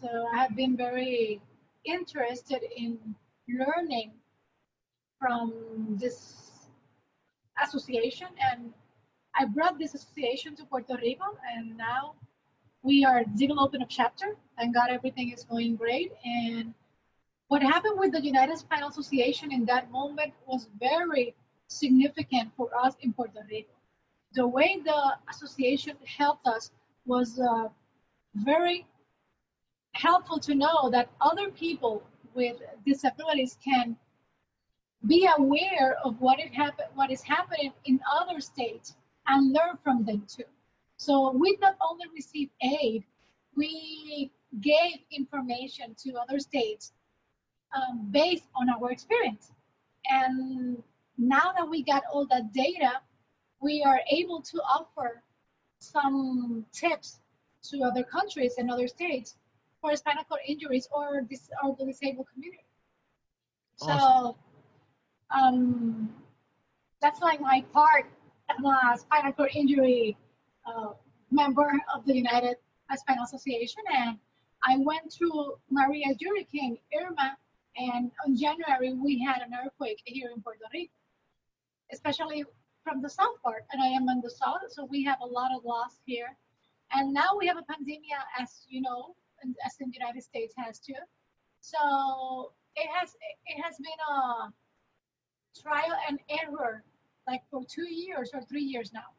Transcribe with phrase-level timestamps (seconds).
[0.00, 1.40] So I have been very
[1.84, 2.98] interested in
[3.48, 4.12] learning
[5.18, 5.54] from
[5.98, 6.68] this
[7.62, 8.74] association and
[9.34, 12.14] I brought this association to Puerto Rico and now
[12.82, 14.36] we are developing a chapter.
[14.58, 16.12] and God everything is going great.
[16.24, 16.74] And
[17.48, 21.34] what happened with the United Spinal Association in that moment was very
[21.68, 23.72] significant for us in Puerto Rico.
[24.34, 26.70] The way the association helped us
[27.06, 27.68] was uh,
[28.34, 28.86] very
[29.96, 32.02] helpful to know that other people
[32.34, 33.96] with disabilities can
[35.06, 38.96] be aware of what it happen, what is happening in other states
[39.26, 40.44] and learn from them too.
[40.96, 43.04] So we not only receive aid,
[43.56, 44.30] we
[44.60, 46.92] gave information to other states
[47.74, 49.52] um, based on our experience.
[50.08, 50.82] And
[51.18, 52.92] now that we got all that data,
[53.60, 55.22] we are able to offer
[55.78, 57.20] some tips
[57.70, 59.36] to other countries and other states
[59.80, 62.64] for spinal cord injuries or this or the disabled community.
[63.80, 63.98] Awesome.
[63.98, 64.36] So
[65.30, 66.14] um,
[67.00, 68.06] that's like my part.
[68.48, 70.16] I'm a spinal cord injury
[70.66, 70.92] uh,
[71.30, 72.56] member of the United
[72.94, 74.18] Spinal Association, and
[74.64, 77.36] I went through Maria Hurricane Irma,
[77.76, 80.92] and in January we had an earthquake here in Puerto Rico,
[81.92, 82.44] especially
[82.84, 85.50] from the south part, and I am in the south, so we have a lot
[85.54, 86.36] of loss here.
[86.92, 89.16] And now we have a pandemic, as you know,
[89.64, 90.94] as in the United States has too.
[91.60, 93.14] So it has
[93.46, 94.52] it has been a
[95.60, 96.84] trial and error
[97.26, 99.10] like for two years or three years now.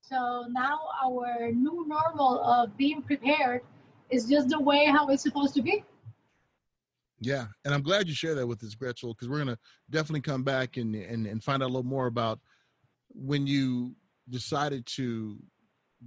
[0.00, 3.62] So now our new normal of being prepared
[4.10, 5.84] is just the way how it's supposed to be.
[7.20, 9.58] Yeah, and I'm glad you share that with us, Gretchen, because we're gonna
[9.90, 12.40] definitely come back and, and and find out a little more about
[13.10, 13.94] when you
[14.28, 15.38] decided to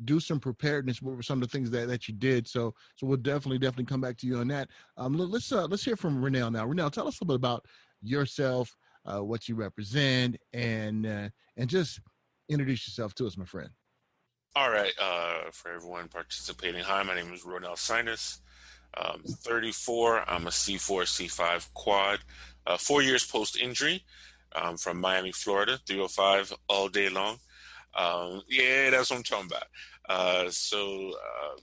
[0.04, 1.02] do some preparedness.
[1.02, 2.48] What were some of the things that, that you did?
[2.48, 4.70] So so we'll definitely definitely come back to you on that.
[4.98, 6.66] Um, let's uh, let's hear from Ronell now.
[6.66, 7.66] Ronell, tell us a little bit about
[8.02, 12.00] yourself, uh, what you represent, and uh, and just
[12.50, 13.70] introduce yourself to us, my friend.
[14.56, 18.40] All right, uh, for everyone participating, hi, my name is Ronell Sinus.
[18.98, 20.30] Um, 34.
[20.30, 22.20] I'm a C4, C5 quad.
[22.66, 24.04] Uh, four years post injury
[24.56, 27.38] um, from Miami, Florida, 305 all day long.
[27.96, 29.68] Um, yeah, that's what I'm talking about.
[30.08, 31.60] Uh, so uh,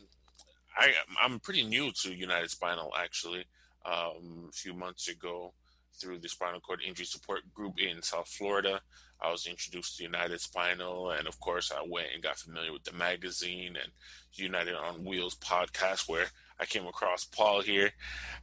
[0.77, 0.93] I,
[1.23, 3.45] I'm pretty new to United Spinal actually.
[3.85, 5.53] Um, a few months ago,
[6.01, 8.81] through the Spinal Cord Injury Support Group in South Florida,
[9.21, 12.83] I was introduced to United Spinal, and of course, I went and got familiar with
[12.83, 13.93] the magazine and
[14.35, 16.27] United on Wheels podcast, where
[16.59, 17.91] I came across Paul here.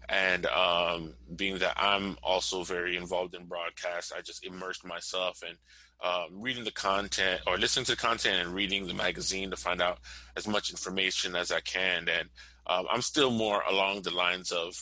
[0.08, 5.56] And um, being that I'm also very involved in broadcast, I just immersed myself in
[6.04, 9.82] um, reading the content or listening to the content and reading the magazine to find
[9.82, 10.00] out
[10.38, 12.08] as much information as I can.
[12.08, 12.30] And
[12.68, 14.82] um, I'm still more along the lines of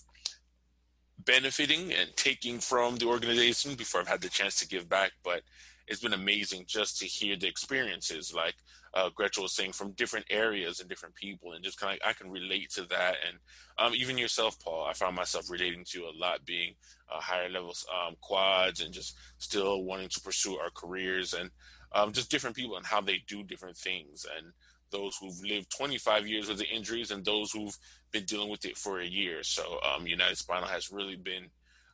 [1.19, 5.11] benefiting and taking from the organization before I've had the chance to give back.
[5.23, 5.41] But
[5.87, 8.55] it's been amazing just to hear the experiences, like
[8.93, 12.13] uh, Gretchen was saying, from different areas and different people, and just kind of I
[12.13, 13.15] can relate to that.
[13.27, 13.37] And
[13.77, 16.73] um, even yourself, Paul, I found myself relating to a lot, being
[17.11, 21.49] uh, higher levels um, quads, and just still wanting to pursue our careers, and
[21.93, 24.51] um, just different people and how they do different things, and
[24.91, 27.77] those who've lived 25 years with the injuries, and those who've
[28.11, 29.43] been dealing with it for a year.
[29.43, 31.47] So um, United Spinal has really been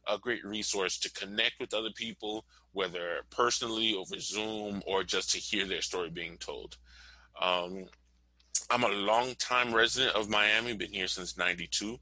[0.07, 5.37] a great resource to connect with other people, whether personally over Zoom or just to
[5.37, 6.77] hear their story being told.
[7.41, 7.85] Um,
[8.69, 11.97] I'm a long-time resident of Miami, been here since 92.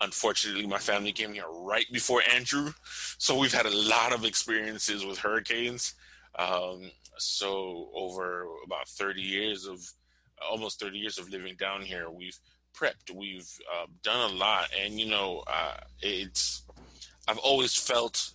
[0.00, 2.72] Unfortunately, my family came here right before Andrew,
[3.18, 5.94] so we've had a lot of experiences with hurricanes.
[6.38, 9.80] Um, so over about 30 years of,
[10.50, 12.38] almost 30 years of living down here, we've
[12.74, 16.62] prepped, we've uh, done a lot, and you know, uh, it's
[17.28, 18.30] I've always felt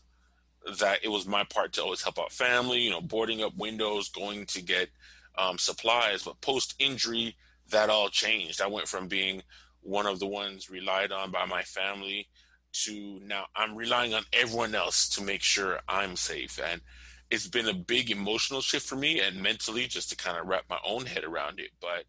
[0.80, 4.10] that it was my part to always help out family, you know, boarding up windows,
[4.10, 4.90] going to get
[5.38, 6.24] um, supplies.
[6.24, 7.36] But post injury,
[7.70, 8.62] that all changed.
[8.62, 9.42] I went from being
[9.82, 12.28] one of the ones relied on by my family
[12.74, 16.60] to now I'm relying on everyone else to make sure I'm safe.
[16.64, 16.82] And
[17.30, 20.66] it's been a big emotional shift for me and mentally just to kind of wrap
[20.70, 21.72] my own head around it.
[21.80, 22.06] But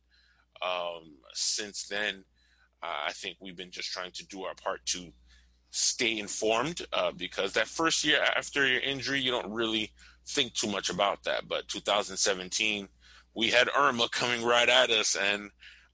[0.66, 2.24] um, since then,
[2.82, 5.12] uh, I think we've been just trying to do our part to
[5.72, 9.90] stay informed uh, because that first year after your injury, you don't really
[10.26, 11.48] think too much about that.
[11.48, 12.88] But 2017,
[13.34, 15.50] we had Irma coming right at us, and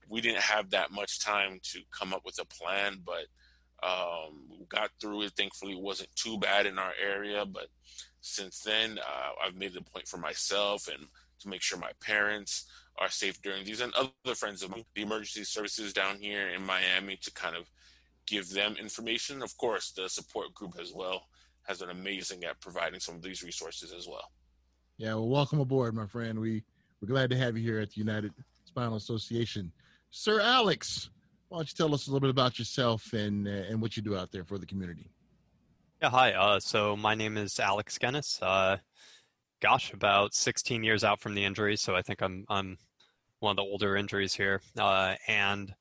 [0.07, 3.01] we didn't have that much time to come up with a plan.
[3.05, 3.25] But
[3.81, 5.33] um, we got through it.
[5.37, 7.45] Thankfully, it wasn't too bad in our area.
[7.45, 7.67] But
[8.19, 11.07] since then, uh, I've made the point for myself and
[11.39, 12.65] to make sure my parents
[12.97, 17.15] are safe during these and other friends of the emergency services down here in Miami
[17.15, 17.63] to kind of
[18.29, 19.41] give them information.
[19.41, 21.23] Of course, the support group as well
[21.63, 24.31] has been amazing at providing some of these resources as well.
[24.97, 26.39] Yeah, well, welcome aboard, my friend.
[26.39, 26.63] We
[27.01, 28.33] we're glad to have you here at the United
[28.65, 29.71] Spinal Association,
[30.11, 31.09] Sir Alex.
[31.47, 34.03] Why don't you tell us a little bit about yourself and uh, and what you
[34.03, 35.09] do out there for the community?
[36.01, 36.33] Yeah, hi.
[36.33, 38.39] Uh, so my name is Alex Ghenis.
[38.41, 38.77] Uh,
[39.61, 42.77] gosh, about 16 years out from the injury, so I think I'm I'm
[43.39, 44.61] one of the older injuries here.
[44.77, 45.73] Uh, and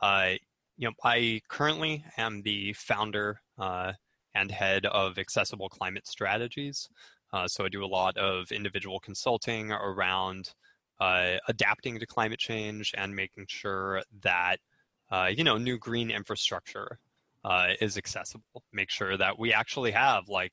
[0.00, 0.40] I
[0.76, 3.92] you know, I currently am the founder uh,
[4.34, 6.88] and head of Accessible Climate Strategies.
[7.32, 10.52] Uh, so I do a lot of individual consulting around
[11.00, 14.58] uh, adapting to climate change and making sure that
[15.10, 16.98] uh, you know new green infrastructure
[17.44, 18.62] uh, is accessible.
[18.72, 20.52] Make sure that we actually have like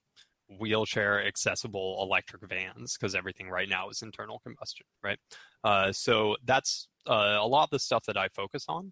[0.60, 5.20] wheelchair accessible electric vans because everything right now is internal combustion, right?
[5.64, 8.92] Uh, so that's a lot of the stuff that I focus on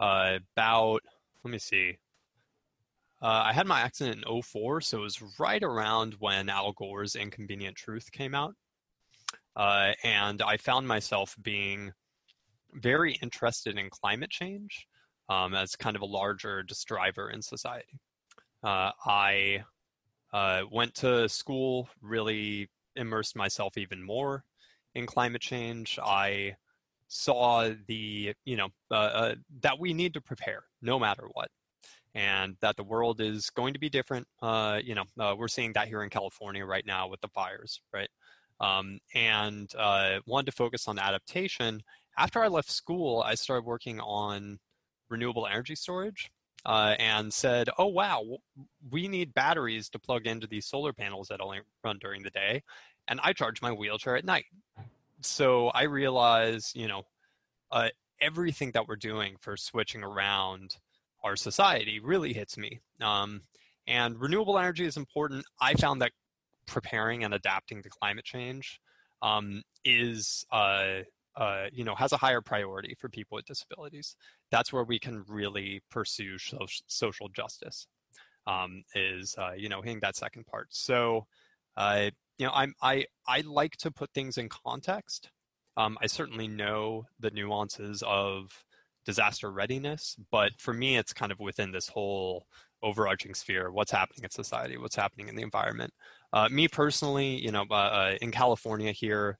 [0.00, 1.02] uh, about,
[1.44, 1.98] let me see.
[3.20, 7.16] Uh, I had my accident in 04, so it was right around when Al Gore's
[7.16, 8.54] Inconvenient Truth came out.
[9.56, 11.92] Uh, and I found myself being
[12.72, 14.86] very interested in climate change
[15.28, 17.98] um, as kind of a larger just driver in society.
[18.62, 19.64] Uh, I
[20.32, 24.44] uh, went to school, really immersed myself even more
[24.94, 25.98] in climate change.
[26.02, 26.56] I
[27.08, 31.48] saw the you know uh, uh, that we need to prepare no matter what
[32.14, 35.72] and that the world is going to be different uh, you know uh, we're seeing
[35.72, 38.10] that here in california right now with the fires right?
[38.60, 41.80] Um, and uh, wanted to focus on adaptation.
[42.16, 44.58] After i left school i started working on
[45.08, 46.30] renewable energy storage
[46.66, 48.22] uh, and said oh wow
[48.90, 52.62] we need batteries to plug into these solar panels that only run during the day
[53.06, 54.46] and i charge my wheelchair at night
[55.20, 57.02] so I realize, you know,
[57.70, 57.88] uh,
[58.20, 60.76] everything that we're doing for switching around
[61.24, 62.80] our society really hits me.
[63.00, 63.42] Um,
[63.86, 65.44] and renewable energy is important.
[65.60, 66.12] I found that
[66.66, 68.80] preparing and adapting to climate change
[69.22, 71.00] um, is, uh,
[71.36, 74.16] uh, you know, has a higher priority for people with disabilities.
[74.50, 76.36] That's where we can really pursue
[76.86, 77.86] social justice.
[78.46, 80.68] Um, is uh, you know hitting that second part.
[80.70, 81.26] So
[82.38, 85.30] you know, I'm I I like to put things in context.
[85.76, 88.64] Um, I certainly know the nuances of
[89.04, 92.46] disaster readiness, but for me, it's kind of within this whole
[92.82, 95.92] overarching sphere: what's happening in society, what's happening in the environment.
[96.32, 99.38] Uh, me personally, you know, uh, uh in California here,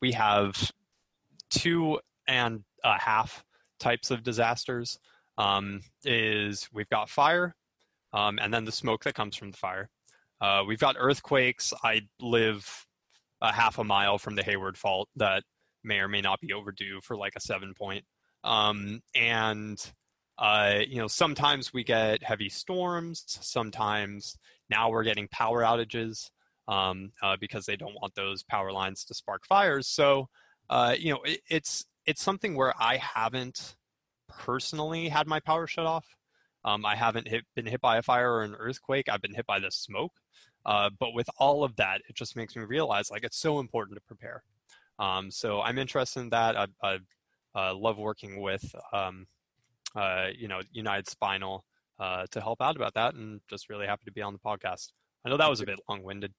[0.00, 0.70] we have
[1.50, 1.98] two
[2.28, 3.44] and a half
[3.80, 4.98] types of disasters.
[5.38, 7.54] Um, is we've got fire,
[8.14, 9.90] um, and then the smoke that comes from the fire.
[10.40, 11.72] Uh, we've got earthquakes.
[11.82, 12.86] I live
[13.40, 15.42] a half a mile from the Hayward Fault that
[15.84, 18.04] may or may not be overdue for like a seven point.
[18.44, 19.78] Um, and
[20.38, 23.24] uh, you know, sometimes we get heavy storms.
[23.26, 24.36] Sometimes
[24.68, 26.30] now we're getting power outages
[26.68, 29.88] um, uh, because they don't want those power lines to spark fires.
[29.88, 30.28] So,
[30.68, 33.76] uh, you know, it, it's it's something where I haven't
[34.28, 36.06] personally had my power shut off.
[36.64, 39.08] Um, I haven't hit, been hit by a fire or an earthquake.
[39.08, 40.12] I've been hit by the smoke.
[40.66, 43.96] Uh, but with all of that, it just makes me realize like it's so important
[43.96, 44.42] to prepare.
[44.98, 46.56] Um, so I'm interested in that.
[46.56, 46.98] I, I
[47.54, 49.26] uh, love working with um,
[49.94, 51.64] uh, you know United Spinal
[52.00, 54.92] uh, to help out about that, and just really happy to be on the podcast.
[55.24, 56.32] I know that was a bit long-winded.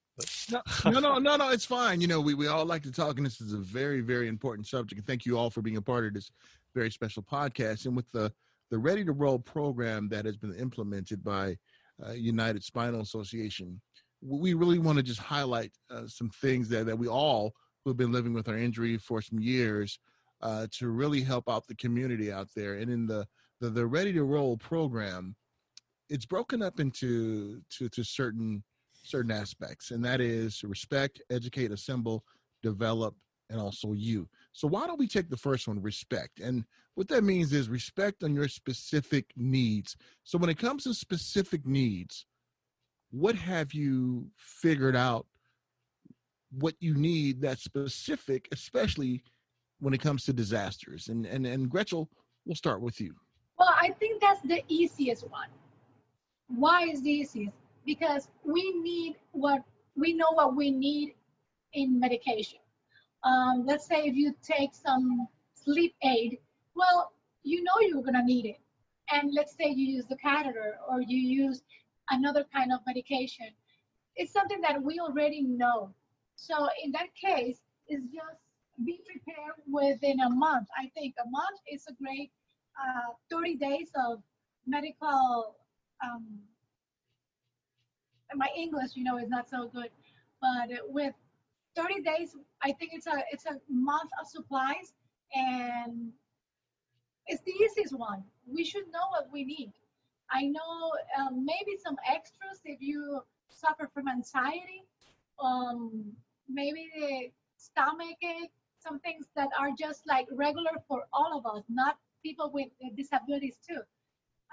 [0.49, 1.99] No, no, no, no, no, it's fine.
[1.99, 4.65] You know, we, we all like to talk, and this is a very, very important
[4.65, 4.99] subject.
[4.99, 6.31] And thank you all for being a part of this
[6.73, 7.85] very special podcast.
[7.85, 8.31] And with the
[8.69, 11.57] the Ready to Roll program that has been implemented by
[12.05, 13.81] uh, United Spinal Association,
[14.21, 17.97] we really want to just highlight uh, some things that, that we all who have
[17.97, 19.99] been living with our injury for some years
[20.41, 22.75] uh, to really help out the community out there.
[22.75, 23.25] And in the,
[23.61, 25.35] the, the Ready to Roll program,
[26.09, 28.63] it's broken up into to, to certain
[29.03, 32.25] certain aspects, and that is respect, educate, assemble,
[32.61, 33.15] develop,
[33.49, 34.27] and also you.
[34.51, 36.39] So why don't we take the first one, respect?
[36.41, 39.95] And what that means is respect on your specific needs.
[40.23, 42.25] So when it comes to specific needs,
[43.11, 45.25] what have you figured out
[46.51, 49.23] what you need that's specific, especially
[49.79, 51.07] when it comes to disasters?
[51.07, 52.07] And and and Gretchen,
[52.45, 53.13] we'll start with you.
[53.59, 55.49] Well, I think that's the easiest one.
[56.47, 57.55] Why is the easiest?
[57.85, 59.63] Because we need what
[59.95, 61.15] we know what we need
[61.73, 62.59] in medication.
[63.23, 66.37] Um, let's say if you take some sleep aid,
[66.75, 67.11] well,
[67.43, 68.59] you know you're gonna need it.
[69.11, 71.61] And let's say you use the catheter or you use
[72.09, 73.47] another kind of medication.
[74.15, 75.93] It's something that we already know.
[76.35, 78.39] So in that case, it's just
[78.85, 80.67] be prepared within a month.
[80.77, 82.31] I think a month is a great
[82.77, 84.21] uh, 30 days of
[84.65, 85.55] medical.
[86.03, 86.39] Um,
[88.35, 89.89] my English, you know, is not so good,
[90.41, 91.13] but with
[91.75, 94.93] 30 days, I think it's a it's a month of supplies,
[95.33, 96.11] and
[97.27, 98.23] it's the easiest one.
[98.45, 99.71] We should know what we need.
[100.31, 104.83] I know um, maybe some extras if you suffer from anxiety,
[105.41, 106.11] um,
[106.49, 111.63] maybe the stomach ache, some things that are just like regular for all of us,
[111.69, 113.81] not people with disabilities too.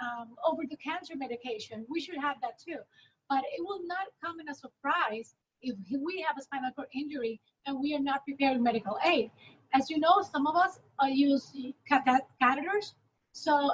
[0.03, 2.79] Um, over the cancer medication, we should have that too.
[3.29, 7.41] But it will not come in a surprise if we have a spinal cord injury
[7.67, 9.31] and we are not prepared medical aid.
[9.73, 11.53] As you know, some of us uh, use
[11.91, 12.95] catheters.
[13.33, 13.71] So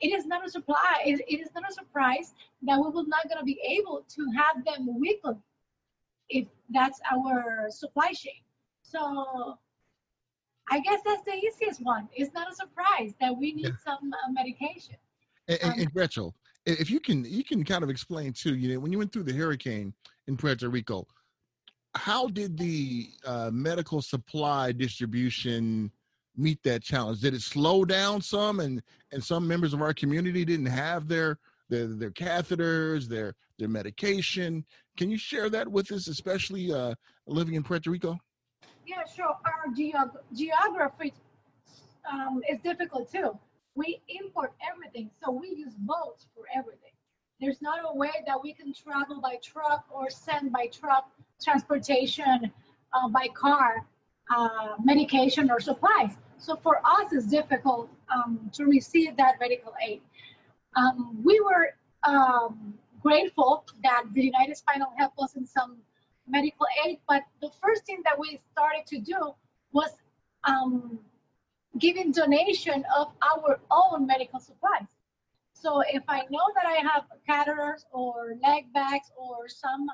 [0.00, 0.78] it is not a surprise.
[1.04, 4.26] It, it is not a surprise that we will not going to be able to
[4.36, 5.36] have them weekly
[6.28, 8.40] if that's our supply chain.
[8.82, 9.58] So
[10.70, 12.08] I guess that's the easiest one.
[12.14, 13.70] It's not a surprise that we need yeah.
[13.84, 14.96] some uh, medication.
[15.48, 16.32] And, um, and Gretchen,
[16.64, 18.56] if you can, you can kind of explain too.
[18.56, 19.94] You know, when you went through the hurricane
[20.26, 21.06] in Puerto Rico,
[21.94, 25.90] how did the uh, medical supply distribution
[26.36, 27.20] meet that challenge?
[27.20, 31.38] Did it slow down some, and and some members of our community didn't have their
[31.68, 34.64] their, their catheters, their their medication?
[34.96, 36.94] Can you share that with us, especially uh,
[37.26, 38.18] living in Puerto Rico?
[38.86, 39.36] Yeah, sure.
[39.44, 41.12] Our geog- geography
[42.10, 43.38] um, is difficult too.
[43.74, 46.92] We import everything, so we use boats for everything.
[47.40, 51.10] There's not a way that we can travel by truck or send by truck
[51.42, 52.50] transportation
[52.94, 53.84] uh, by car
[54.34, 56.12] uh, medication or supplies.
[56.38, 60.00] So for us, it's difficult um, to receive that medical aid.
[60.76, 65.78] Um, we were um, grateful that the United Spinal helped us in some
[66.28, 69.34] medical aid, but the first thing that we started to do
[69.72, 69.90] was
[70.44, 70.98] um,
[71.78, 74.88] giving donation of our own medical supplies.
[75.52, 79.88] So if I know that I have catheters or leg bags or some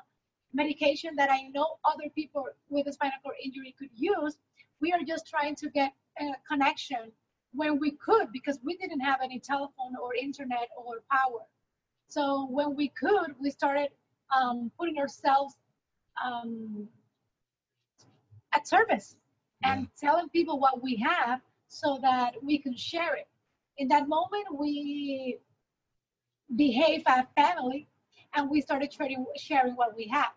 [0.53, 4.37] medication that I know other people with a spinal cord injury could use,
[4.81, 7.11] we are just trying to get a connection
[7.53, 11.41] when we could because we didn't have any telephone or internet or power.
[12.07, 13.89] So when we could, we started
[14.35, 15.55] um, putting ourselves
[16.23, 16.87] um,
[18.53, 19.15] at service
[19.63, 23.27] and telling people what we have so that we can share it.
[23.77, 25.39] In that moment, we
[26.55, 27.87] behave as family
[28.35, 30.33] and we started trading, sharing what we have.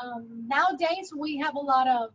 [0.00, 2.10] Um, nowadays, we have a lot of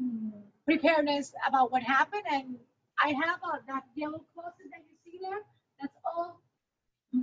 [0.00, 0.32] um,
[0.64, 2.56] preparedness about what happened, and
[3.02, 5.40] I have uh, that yellow closet that you see there.
[5.80, 6.40] That's all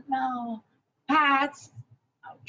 [0.08, 0.64] now
[1.10, 1.72] pads,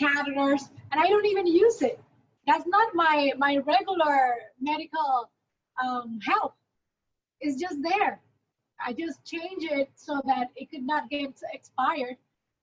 [0.01, 2.01] catheters, and I don't even use it.
[2.47, 5.31] That's not my my regular medical
[5.83, 6.55] um, help.
[7.41, 8.21] It's just there.
[8.85, 12.17] I just change it so that it could not get expired.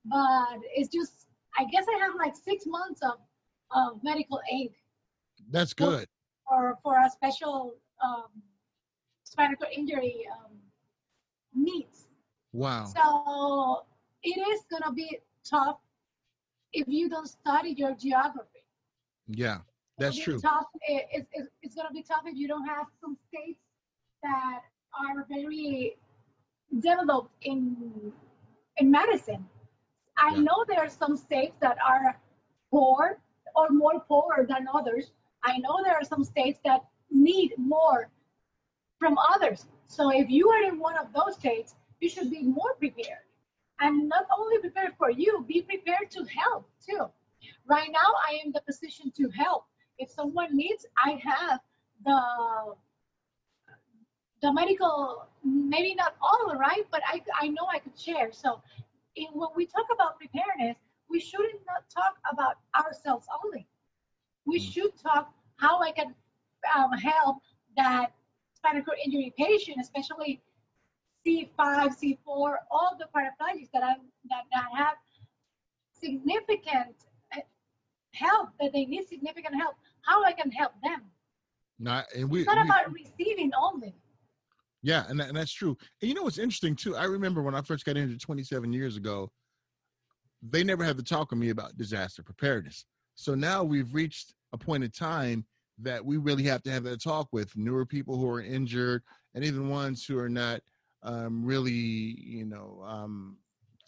[0.06, 3.20] But it's just, I guess I have like six months of,
[3.72, 4.72] of medical aid
[5.52, 6.08] That's good.
[6.48, 8.25] for, for a special um,
[9.24, 10.51] spinal cord injury um,
[11.53, 12.08] needs.
[12.53, 12.86] Wow.
[12.86, 13.86] So
[14.24, 15.77] it is going to be tough
[16.74, 18.63] if you don't study your geography.
[19.27, 19.60] Yeah,
[19.98, 20.39] that's true.
[20.39, 20.65] Tough.
[20.88, 23.60] It, it's it's- it's going to be tough if you don't have some states
[24.24, 24.62] that
[25.00, 25.98] are very
[26.79, 28.12] developed in
[28.77, 29.48] in medicine.
[30.18, 30.41] I Yeah.
[30.41, 32.20] know there are some states that are
[32.72, 33.22] poor
[33.56, 35.12] or more poor than others.
[35.44, 38.10] I know there are some states that need more
[39.00, 39.66] from others.
[39.88, 43.25] So if you are in one of those states, you should be more prepared.
[43.80, 47.08] And not only prepared for you, be prepared to help too.
[47.68, 49.66] Right now, I am in the position to help.
[49.98, 51.60] If someone needs, I have
[52.06, 52.75] the
[54.42, 56.86] the medical, maybe not all, right?
[56.92, 58.32] But I, I know I could share.
[58.32, 58.62] So
[59.16, 60.78] in, when we talk about preparedness,
[61.10, 63.68] we shouldn't not talk about ourselves only.
[64.46, 64.74] We Mm.
[64.74, 66.16] should talk how I can
[66.75, 67.38] um, help
[67.78, 68.13] that
[68.56, 70.42] spinal cord injury patient, especially
[71.25, 72.18] C5, C4,
[72.72, 73.96] all the paraplegics that I
[74.30, 74.96] that, that have
[75.92, 76.96] significant
[77.36, 77.42] uh,
[78.13, 79.75] help that they need significant help.
[80.01, 81.01] How I can help them.
[81.78, 83.96] Not, and we, It's not we- about receiving only.
[84.82, 85.78] Yeah, and, that, and that's true.
[86.01, 86.96] And you know what's interesting too?
[86.96, 89.30] I remember when I first got injured 27 years ago,
[90.42, 92.86] they never had to talk with me about disaster preparedness.
[93.16, 95.46] So now we've reached a point in time
[95.82, 99.44] that we really have to have that talk with newer people who are injured and
[99.44, 100.62] even ones who are not
[101.04, 103.38] um, really, you know, um,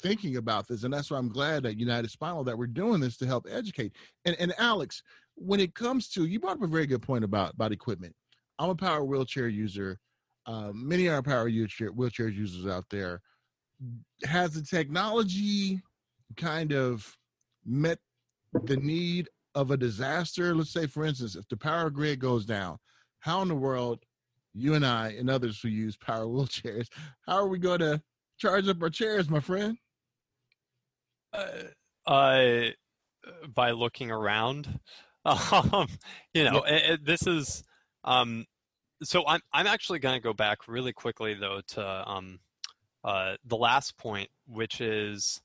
[0.01, 0.83] thinking about this.
[0.83, 3.93] And that's why I'm glad at United Spinal that we're doing this to help educate.
[4.25, 5.03] And, and Alex,
[5.35, 8.15] when it comes to, you brought up a very good point about, about equipment.
[8.57, 9.99] I'm a power wheelchair user
[10.45, 13.21] um, many are power wheelchair wheelchair users out there.
[14.23, 15.81] Has the technology
[16.37, 17.17] kind of
[17.65, 17.99] met
[18.65, 20.53] the need of a disaster?
[20.55, 22.77] Let's say, for instance, if the power grid goes down,
[23.19, 23.99] how in the world,
[24.53, 26.87] you and I and others who use power wheelchairs,
[27.27, 28.01] how are we going to
[28.37, 29.77] charge up our chairs, my friend?
[31.33, 31.47] uh,
[32.07, 32.61] uh,
[33.53, 34.79] by looking around.
[35.23, 35.87] Um,
[36.33, 37.63] you know, it, it- this is.
[38.03, 38.47] Um,
[39.03, 42.39] so I'm I'm actually going to go back really quickly though to um,
[43.03, 45.39] uh, the last point, which is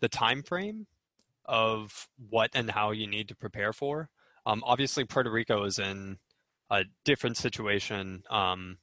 [0.00, 0.86] the time frame
[1.48, 4.08] of what and how you need to prepare for.
[4.46, 6.18] Um, obviously, Puerto Rico is in
[6.70, 8.78] a different situation um,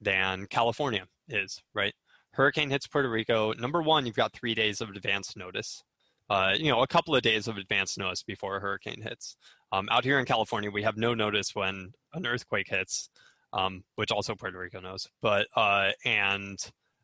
[0.00, 1.94] than California is, right?
[2.32, 3.52] Hurricane hits Puerto Rico.
[3.52, 5.82] Number one, you've got three days of advance notice
[6.28, 9.36] uh, you know, a couple of days of advance notice before a hurricane hits.
[9.72, 13.10] Um, out here in California, we have no notice when an earthquake hits,
[13.52, 15.08] um, which also Puerto Rico knows.
[15.22, 16.58] But uh, and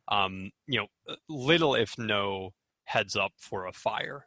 [0.08, 2.50] um, you know, little if no
[2.84, 4.26] heads up for a fire.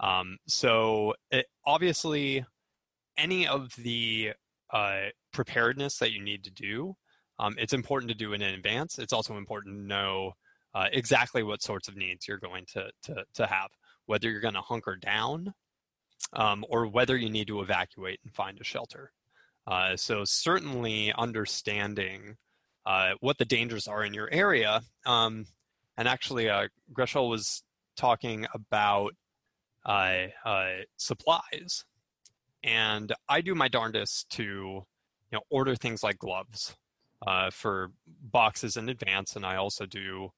[0.00, 2.44] Um, so it, obviously,
[3.16, 4.32] any of the
[4.72, 5.00] uh,
[5.32, 6.94] preparedness that you need to do,
[7.38, 8.98] um, it's important to do it in advance.
[8.98, 10.32] It's also important to know
[10.74, 13.70] uh, exactly what sorts of needs you're going to to, to have
[14.06, 15.52] whether you're going to hunker down
[16.32, 19.12] um, or whether you need to evacuate and find a shelter.
[19.66, 22.36] Uh, so, certainly understanding
[22.86, 24.80] uh, what the dangers are in your area.
[25.04, 25.46] Um,
[25.96, 27.62] and actually, uh, Greshel was
[27.96, 29.14] talking about
[29.86, 31.84] uh, uh, supplies.
[32.64, 34.84] And I do my darndest to you
[35.32, 36.76] know, order things like gloves
[37.26, 39.36] uh, for boxes in advance.
[39.36, 40.30] And I also do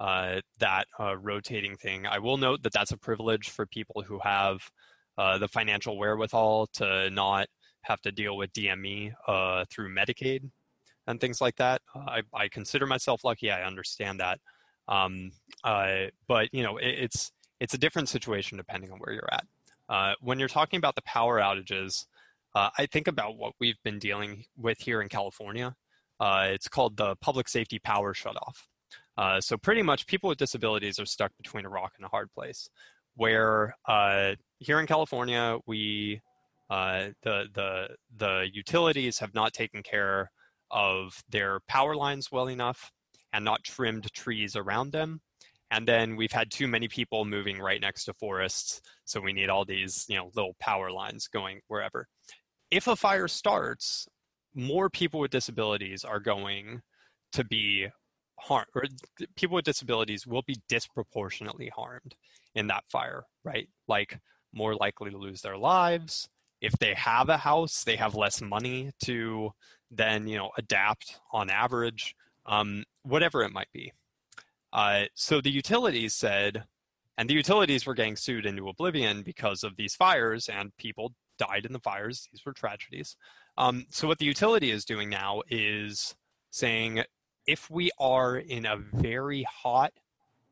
[0.00, 2.06] uh, that uh, rotating thing.
[2.06, 4.58] I will note that that's a privilege for people who have
[5.16, 7.46] uh, the financial wherewithal to not
[7.82, 9.12] have to deal with DME
[9.70, 10.50] through Medicaid
[11.06, 11.80] and things like that.
[11.94, 13.50] I, I consider myself lucky.
[13.50, 14.40] I understand that,
[14.88, 15.30] um,
[15.62, 19.46] but you know, it, it's it's a different situation depending on where you're at.
[19.88, 22.06] Uh, when you're talking about the power outages,
[22.54, 25.74] I think about what we've been dealing with here in California.
[26.20, 28.54] it's called the public safety power shutoff.
[29.18, 32.30] Uh, so pretty much people with disabilities are stuck between a rock and a hard
[32.32, 32.68] place.
[33.14, 36.20] Where uh, here in California, we
[36.68, 40.30] uh, the the the utilities have not taken care
[40.70, 42.90] of their power lines well enough
[43.32, 45.20] and not trimmed trees around them.
[45.70, 49.50] And then we've had too many people moving right next to forests, so we need
[49.50, 52.06] all these you know little power lines going wherever.
[52.70, 54.08] If a fire starts,
[54.54, 56.82] more people with disabilities are going
[57.32, 57.88] to be
[58.38, 58.84] harmed, or
[59.34, 62.14] people with disabilities will be disproportionately harmed
[62.54, 63.68] in that fire right?
[63.88, 64.18] Like
[64.52, 66.28] more likely to lose their lives.
[66.60, 69.52] If they have a house they have less money to
[69.90, 72.14] then you know adapt on average
[72.46, 73.92] um, whatever it might be
[74.76, 76.64] Uh, so the utilities said,
[77.16, 81.64] and the utilities were getting sued into oblivion because of these fires, and people died
[81.64, 82.28] in the fires.
[82.30, 83.16] These were tragedies.
[83.56, 86.14] Um, so what the utility is doing now is
[86.50, 87.04] saying,
[87.46, 89.94] if we are in a very hot,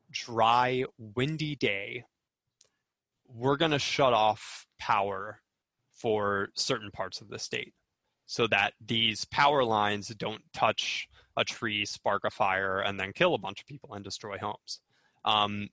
[0.09, 2.05] dry, windy day,
[3.27, 5.41] we're going to shut off power
[5.93, 7.73] for certain parts of the state
[8.25, 11.07] so that these power lines don't touch
[11.37, 14.79] a tree, spark a fire, and then kill a bunch of people and destroy homes.
[15.23, 15.69] Um,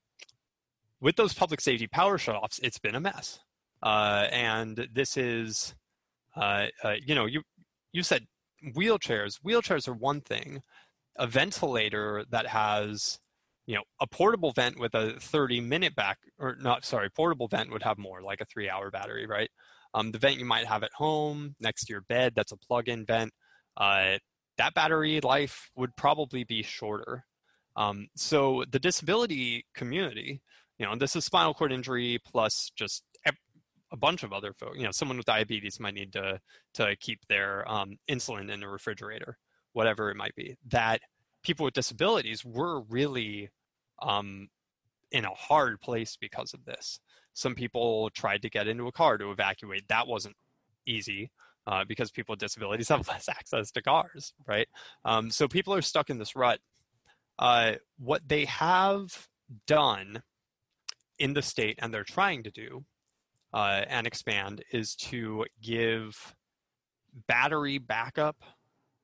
[1.00, 3.40] with those public safety power shutoffs, it's been a mess.
[3.82, 5.74] Uh, and this is,
[6.36, 7.42] uh, uh, you know, you
[7.92, 8.26] you said
[8.74, 9.40] wheelchairs.
[9.44, 10.62] Wheelchairs are one thing.
[11.18, 13.18] A ventilator that has,
[13.66, 17.70] you know, a portable vent with a 30 minute back, or not, sorry, portable vent
[17.70, 19.50] would have more, like a three hour battery, right?
[19.94, 22.88] Um, the vent you might have at home next to your bed, that's a plug
[22.88, 23.32] in vent.
[23.76, 24.18] Uh,
[24.58, 27.24] that battery life would probably be shorter.
[27.76, 30.42] Um, so the disability community,
[30.78, 33.02] you know, this is spinal cord injury plus just
[33.92, 34.78] a bunch of other folks.
[34.78, 36.40] You know, someone with diabetes might need to
[36.74, 39.36] to keep their um, insulin in a refrigerator,
[39.74, 40.56] whatever it might be.
[40.68, 41.02] That
[41.42, 43.50] people with disabilities were really
[44.00, 44.48] um,
[45.12, 46.98] in a hard place because of this.
[47.34, 49.88] Some people tried to get into a car to evacuate.
[49.88, 50.36] That wasn't
[50.86, 51.30] easy
[51.66, 54.68] uh, because people with disabilities have less access to cars, right?
[55.04, 56.60] Um, so people are stuck in this rut.
[57.38, 59.26] Uh, what they have
[59.66, 60.22] done
[61.18, 62.84] in the state and they're trying to do
[63.52, 66.34] uh, and expand is to give
[67.28, 68.36] battery backup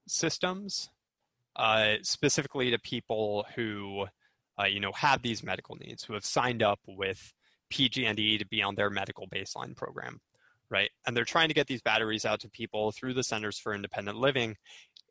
[0.07, 0.91] systems
[1.57, 4.07] uh, specifically to people who
[4.61, 7.33] uh, you know have these medical needs who have signed up with
[7.71, 10.21] PG&E to be on their medical baseline program
[10.71, 13.75] right and they're trying to get these batteries out to people through the centers for
[13.75, 14.57] independent living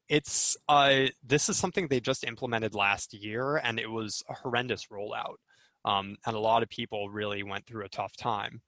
[0.09, 4.87] it's uh, this is something they just implemented last year and it was a horrendous
[4.91, 5.35] rollout
[5.83, 8.61] um, and a lot of people really went through a tough time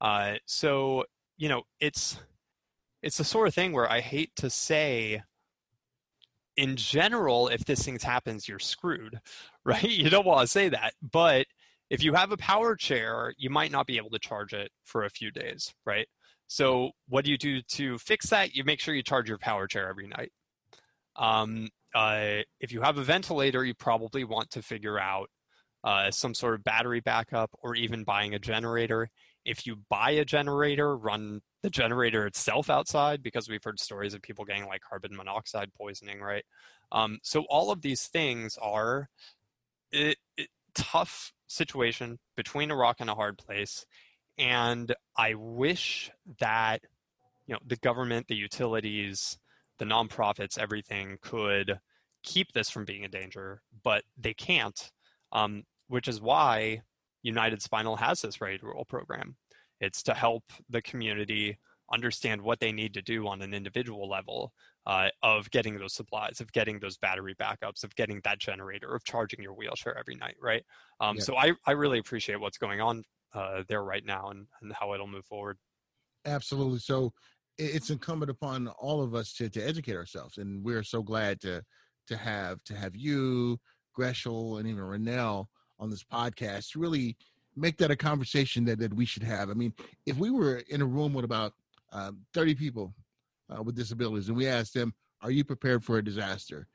[0.00, 1.04] uh, so
[1.36, 2.18] you know, it's
[3.02, 5.22] it's the sort of thing where I hate to say.
[6.56, 9.20] In general, if this thing happens, you're screwed,
[9.64, 9.82] right?
[9.82, 11.46] You don't want to say that, but
[11.90, 15.04] if you have a power chair, you might not be able to charge it for
[15.04, 16.08] a few days, right?
[16.48, 18.54] So what do you do to fix that?
[18.54, 20.32] You make sure you charge your power chair every night.
[21.16, 25.30] Um, uh, if you have a ventilator, you probably want to figure out
[25.82, 29.08] uh, some sort of battery backup or even buying a generator
[29.46, 34.20] if you buy a generator, run the generator itself outside because we've heard stories of
[34.20, 36.44] people getting like carbon monoxide poisoning, right?
[36.92, 39.08] Um, so all of these things are
[39.92, 40.18] it,
[40.74, 43.86] tough situation between a rock and a hard place,
[44.38, 46.82] and I wish that
[47.46, 49.38] you know the government, the utilities,
[49.78, 51.78] the nonprofits, everything could
[52.22, 54.90] keep this from being a danger, but they can't.
[55.32, 56.82] Um, which is why
[57.22, 59.36] United Spinal has this ready to roll program.
[59.80, 61.58] It's to help the community
[61.92, 64.52] understand what they need to do on an individual level
[64.86, 69.04] uh, of getting those supplies, of getting those battery backups, of getting that generator, of
[69.04, 70.64] charging your wheelchair every night, right?
[71.00, 74.72] Um, So I, I really appreciate what's going on uh, there right now and, and
[74.72, 75.58] how it'll move forward.
[76.24, 76.78] Absolutely.
[76.80, 77.12] So
[77.58, 81.62] it's incumbent upon all of us to, to educate ourselves, and we're so glad to
[82.08, 83.58] to have to have you,
[83.96, 85.46] Greshel, and even Ronell
[85.78, 87.16] on this podcast to really
[87.56, 89.50] make that a conversation that, that we should have.
[89.50, 89.72] I mean,
[90.04, 91.52] if we were in a room with about
[91.92, 92.94] um, 30 people
[93.50, 96.68] uh, with disabilities and we asked them, Are you prepared for a disaster?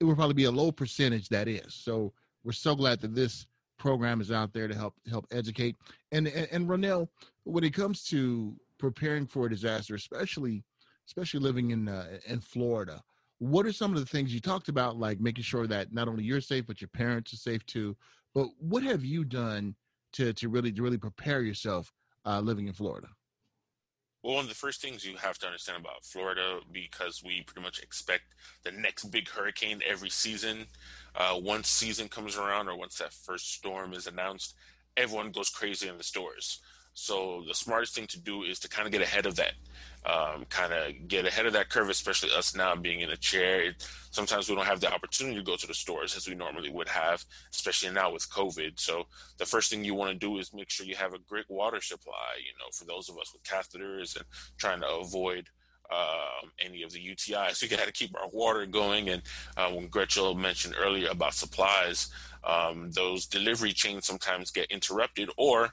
[0.00, 1.74] It would probably be a low percentage that is.
[1.74, 2.12] So
[2.44, 3.46] we're so glad that this
[3.82, 5.74] program is out there to help help educate.
[6.12, 7.08] And and, and Ronell,
[7.42, 10.62] when it comes to preparing for a disaster, especially
[11.08, 13.02] especially living in uh, in Florida,
[13.38, 16.22] what are some of the things you talked about, like making sure that not only
[16.22, 17.96] you're safe but your parents are safe too?
[18.34, 19.74] But what have you done
[20.12, 21.92] to to really to really prepare yourself
[22.24, 23.08] uh, living in Florida?
[24.22, 27.60] Well, one of the first things you have to understand about Florida, because we pretty
[27.60, 28.22] much expect
[28.62, 30.66] the next big hurricane every season.
[31.16, 34.54] Uh, once season comes around, or once that first storm is announced,
[34.96, 36.60] everyone goes crazy in the stores.
[36.94, 39.54] So the smartest thing to do is to kind of get ahead of that,
[40.04, 43.62] um, kind of get ahead of that curve, especially us now being in a chair.
[43.62, 46.70] It, sometimes we don't have the opportunity to go to the stores as we normally
[46.70, 48.78] would have, especially now with COVID.
[48.78, 49.06] So
[49.38, 51.80] the first thing you want to do is make sure you have a great water
[51.80, 52.36] supply.
[52.38, 54.24] You know, for those of us with catheters and
[54.58, 55.48] trying to avoid
[55.92, 57.60] um, any of the UTIs.
[57.62, 59.10] You got to keep our water going.
[59.10, 59.22] And
[59.56, 62.10] uh, when Gretchen mentioned earlier about supplies,
[62.44, 65.70] um, those delivery chains sometimes get interrupted, or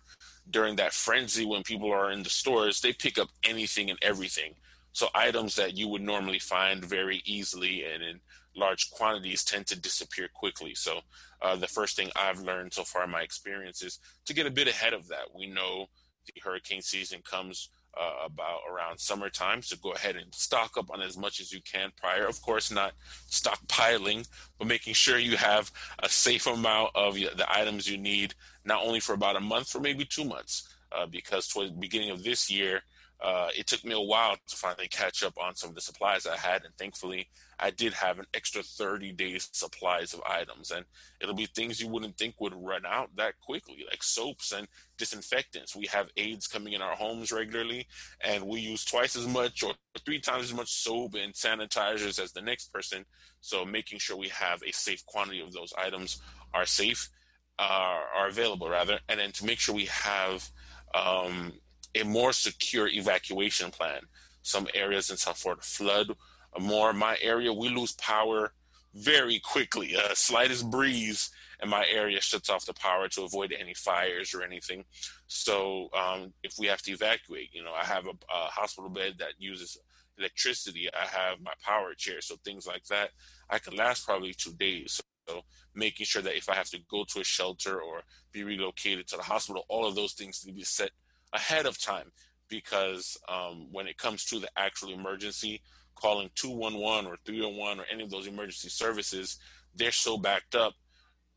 [0.50, 4.56] during that frenzy when people are in the stores, they pick up anything and everything.
[4.92, 8.20] So items that you would normally find very easily and in
[8.56, 10.74] large quantities tend to disappear quickly.
[10.76, 11.00] So
[11.42, 14.52] uh, the first thing I've learned so far in my experience is to get a
[14.52, 15.34] bit ahead of that.
[15.36, 15.88] We know
[16.26, 19.62] the hurricane season comes uh, about around summertime.
[19.62, 22.26] So go ahead and stock up on as much as you can prior.
[22.28, 22.94] Of course, not
[23.30, 28.34] stockpiling, but making sure you have a safe amount of the items you need,
[28.66, 30.68] not only for about a month, for maybe two months.
[30.92, 32.82] Uh, because towards the beginning of this year,
[33.22, 36.26] uh, it took me a while to finally catch up on some of the supplies
[36.26, 37.28] I had, and thankfully,
[37.60, 40.86] I did have an extra 30 days supplies of items, and
[41.20, 45.76] it'll be things you wouldn't think would run out that quickly, like soaps and disinfectants.
[45.76, 47.88] We have aids coming in our homes regularly,
[48.22, 49.74] and we use twice as much or
[50.06, 53.06] three times as much soap and sanitizers as the next person.
[53.42, 56.22] So making sure we have a safe quantity of those items
[56.54, 57.10] are safe,
[57.58, 60.50] uh, are available rather, and then to make sure we have
[60.96, 61.52] um,
[61.96, 64.02] a more secure evacuation plan.
[64.42, 66.16] Some areas in South Florida flood
[66.60, 66.94] more.
[66.94, 68.54] My area, we lose power
[68.94, 69.96] very quickly.
[69.96, 74.44] A slightest breeze and my area shuts off the power to avoid any fires or
[74.44, 74.86] anything.
[75.28, 79.16] So um, if we have to evacuate, you know, I have a, a, hospital bed
[79.20, 79.78] that uses
[80.18, 80.90] electricity.
[80.94, 83.10] I have my power chair, so things like that.
[83.50, 85.02] I could last probably two days.
[85.28, 85.42] So
[85.76, 89.18] making sure that if I have to go to a shelter or be relocated to
[89.18, 90.92] the hospital, all of those things need to be set
[91.34, 92.12] ahead of time
[92.50, 95.62] because um, when it comes to the actual emergency,
[95.96, 99.38] calling 211 or 301 or any of those emergency services,
[99.76, 100.74] they're so backed up.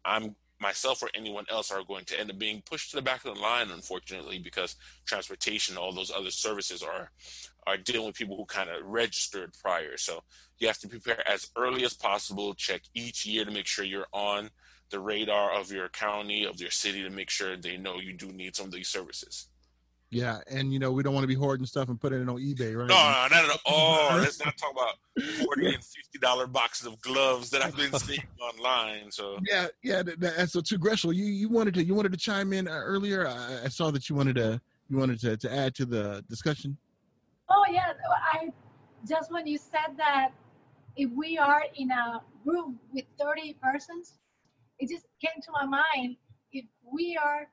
[0.04, 3.24] I'm myself or anyone else are going to end up being pushed to the back
[3.24, 7.10] of the line, unfortunately, because transportation, all those other services are
[7.66, 9.96] are dealing with people who kind of registered prior.
[9.96, 10.22] So
[10.58, 12.54] you have to prepare as early as possible.
[12.54, 14.50] Check each year to make sure you're on
[14.90, 18.32] the radar of your county, of your city, to make sure they know you do
[18.32, 19.48] need some of these services.
[20.12, 22.36] Yeah, and you know we don't want to be hoarding stuff and putting it on
[22.36, 22.86] eBay, right?
[22.86, 24.10] No, no, not at all.
[24.10, 24.96] Oh, let's not talk about
[25.42, 29.10] forty and fifty dollar boxes of gloves that I've been seeing online.
[29.10, 30.02] So yeah, yeah.
[30.36, 33.26] And so to Greshel, you you wanted to you wanted to chime in uh, earlier.
[33.26, 36.76] I, I saw that you wanted to you wanted to to add to the discussion.
[37.48, 37.94] Oh yeah,
[38.34, 38.50] I
[39.08, 40.32] just when you said that
[40.94, 44.18] if we are in a room with thirty persons,
[44.78, 46.16] it just came to my mind
[46.52, 47.48] if we are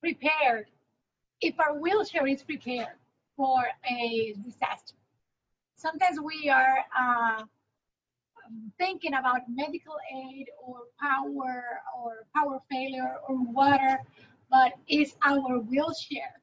[0.00, 0.66] prepared
[1.42, 2.94] if our wheelchair is prepared
[3.36, 4.94] for a disaster.
[5.74, 7.42] Sometimes we are uh,
[8.78, 11.64] thinking about medical aid or power
[11.98, 13.98] or power failure or water,
[14.48, 16.40] but is our wheelchair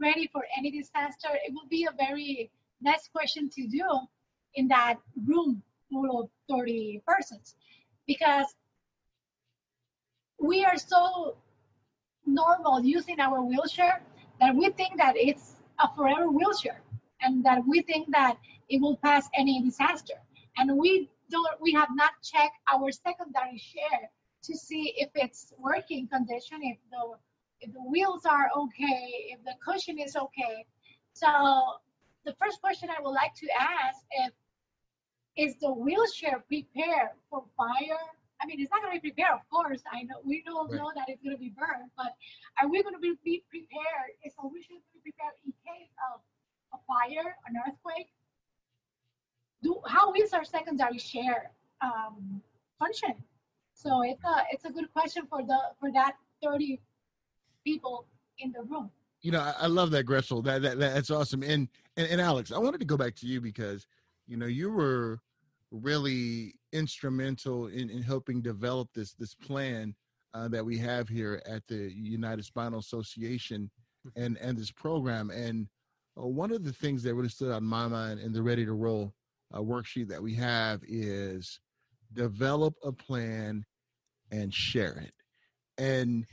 [0.00, 1.28] ready for any disaster?
[1.46, 2.50] It will be a very
[2.80, 3.86] nice question to do
[4.56, 7.54] in that room full of 30 persons
[8.08, 8.46] because
[10.40, 11.36] we are so
[12.26, 14.02] normal using our wheelchair
[14.42, 16.82] that we think that it's a forever wheelchair
[17.20, 18.36] and that we think that
[18.68, 20.18] it will pass any disaster.
[20.58, 24.10] And we don't we have not checked our secondary share
[24.42, 27.04] to see if it's working condition, if the
[27.60, 30.66] if the wheels are okay, if the cushion is okay.
[31.12, 31.28] So
[32.24, 34.32] the first question I would like to ask if
[35.36, 38.04] is the wheelchair prepared for fire
[38.42, 39.82] I mean, it's not going to be prepared, of course.
[39.92, 40.78] I know we don't right.
[40.78, 42.10] know that it's going to be burned, but
[42.60, 44.18] are we going to be, be prepared?
[44.34, 46.20] So we should be prepared in case of
[46.74, 48.08] a fire, an earthquake?
[49.62, 52.42] Do how is our secondary share um,
[52.78, 53.14] function?
[53.74, 56.80] So it's a it's a good question for the for that 30
[57.64, 58.06] people
[58.38, 58.90] in the room.
[59.20, 60.42] You know, I, I love that, Greshel.
[60.44, 61.42] That, that that's awesome.
[61.42, 63.86] And, and and Alex, I wanted to go back to you because
[64.26, 65.20] you know you were
[65.70, 69.94] really instrumental in, in helping develop this this plan
[70.34, 73.70] uh, that we have here at the United Spinal Association
[74.06, 74.22] mm-hmm.
[74.22, 75.30] and and this program.
[75.30, 75.66] And
[76.20, 78.64] uh, one of the things that really stood out in my mind in the Ready
[78.64, 79.12] to Roll
[79.52, 81.60] uh, worksheet that we have is
[82.14, 83.64] develop a plan
[84.30, 85.12] and share it.
[85.78, 86.26] And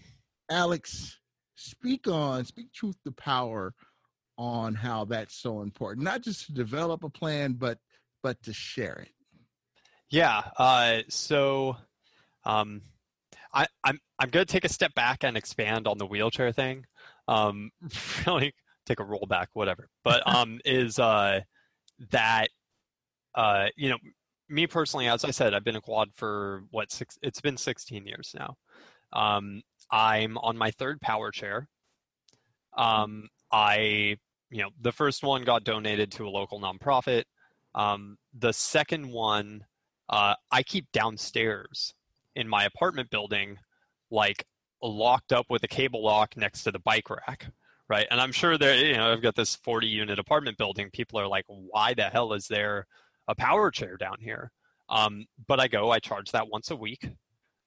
[0.49, 1.17] Alex,
[1.56, 3.73] speak on speak truth to power
[4.38, 6.04] on how that's so important.
[6.04, 7.78] Not just to develop a plan, but
[8.23, 9.12] but to share it.
[10.10, 10.41] Yeah.
[10.58, 11.78] Uh, so
[12.45, 12.82] um,
[13.54, 16.86] I, I'm I'm going to take a step back and expand on the wheelchair thing.
[17.28, 17.72] Um,
[18.28, 18.54] really
[18.86, 19.89] take a roll back, whatever.
[20.04, 21.41] But um, is uh,
[22.12, 22.48] that
[23.36, 23.98] uh, you know
[24.50, 27.17] me personally, as I said, I've been a quad for what six?
[27.22, 28.56] It's been 16 years now.
[29.13, 31.67] Um, I'm on my third power chair.
[32.78, 34.17] Um, I
[34.50, 37.24] you know the first one got donated to a local nonprofit.
[37.76, 39.65] Um, the second one
[40.10, 41.93] uh, I keep downstairs
[42.36, 43.60] in my apartment building,
[44.10, 44.45] like
[44.82, 47.48] locked up with a cable lock next to the bike rack,
[47.88, 48.08] right?
[48.10, 50.89] And I'm sure that you know I've got this 40 unit apartment building.
[50.91, 52.88] People are like, why the hell is there
[53.28, 54.52] a power chair down here?
[54.89, 57.10] Um, but I go, I charge that once a week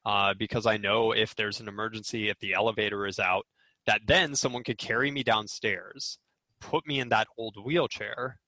[0.05, 3.46] uh, because I know if there's an emergency, if the elevator is out,
[3.87, 6.18] that then someone could carry me downstairs,
[6.61, 8.38] put me in that old wheelchair,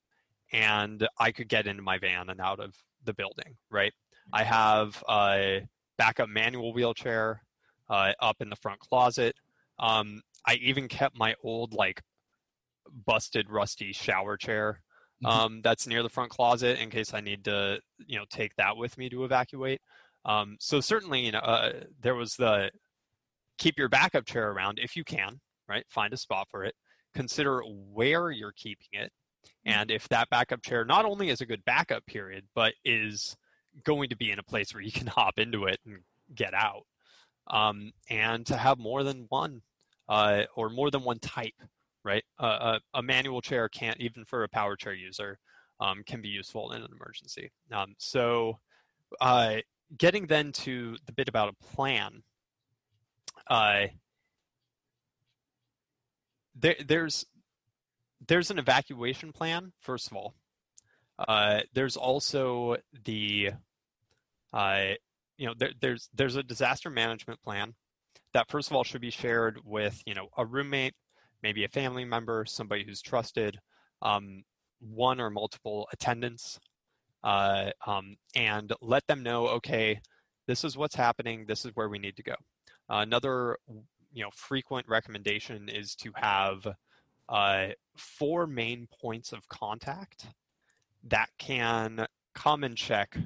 [0.53, 3.93] and I could get into my van and out of the building, right?
[4.33, 5.63] I have a
[5.99, 7.43] backup manual wheelchair
[7.89, 9.37] uh, up in the front closet.
[9.79, 12.03] Um, I even kept my old, like,
[13.07, 14.83] busted, rusty shower chair
[15.25, 15.27] mm-hmm.
[15.27, 18.77] um, that's near the front closet in case I need to, you know, take that
[18.77, 19.81] with me to evacuate.
[20.25, 22.71] Um, so certainly, you know, uh, there was the
[23.59, 25.85] keep your backup chair around if you can, right?
[25.89, 26.75] Find a spot for it.
[27.15, 29.24] Consider where you're keeping it, mm-hmm.
[29.65, 33.37] And if that backup chair not only is a good backup period, but is
[33.85, 35.99] going to be in a place where you can hop into it and
[36.35, 36.85] get out,
[37.49, 39.63] um, and to have more than one
[40.09, 41.55] uh, or more than one type,
[42.05, 42.25] right?
[42.39, 45.39] Uh, a, a, manual chair can't even for a power chair user
[45.81, 47.51] um, can be useful in an emergency.
[47.73, 48.59] Um, so,
[49.21, 49.57] uh,
[49.97, 52.23] getting then to the bit about a plan.
[53.49, 53.87] Uh,
[56.55, 57.27] there, there's
[58.29, 60.35] there's an evacuation plan first of all.
[61.19, 63.51] Uh, there's also the
[64.53, 64.85] uh,
[65.37, 67.75] you know there, there's there's a disaster management plan
[68.33, 70.95] that first of all should be shared with you know a roommate,
[71.43, 73.59] maybe a family member, somebody who's trusted,
[74.03, 74.43] um,
[74.81, 76.59] one or multiple attendants,
[77.23, 80.01] uh, um, and let them know okay,
[80.47, 82.35] this is what's happening, this is where we need to go.
[82.89, 83.57] Another
[84.13, 86.67] you know frequent recommendation is to have
[87.29, 90.27] uh, four main points of contact
[91.05, 93.17] that can come and check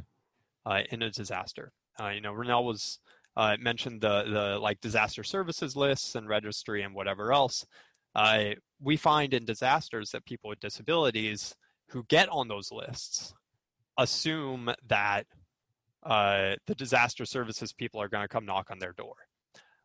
[0.67, 1.73] uh, in a disaster.
[2.01, 2.99] Uh, you know, Ronell was
[3.37, 7.65] uh, mentioned the the like disaster services lists and registry and whatever else.
[8.81, 11.55] We find in disasters that people with disabilities
[11.89, 13.35] who get on those lists
[13.97, 15.27] assume that
[16.05, 19.15] uh, the disaster services people are going to come knock on their door.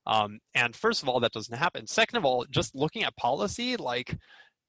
[0.06, 1.88] Um, and first of all, that doesn't happen.
[1.88, 4.15] Second of all, just looking at policy, like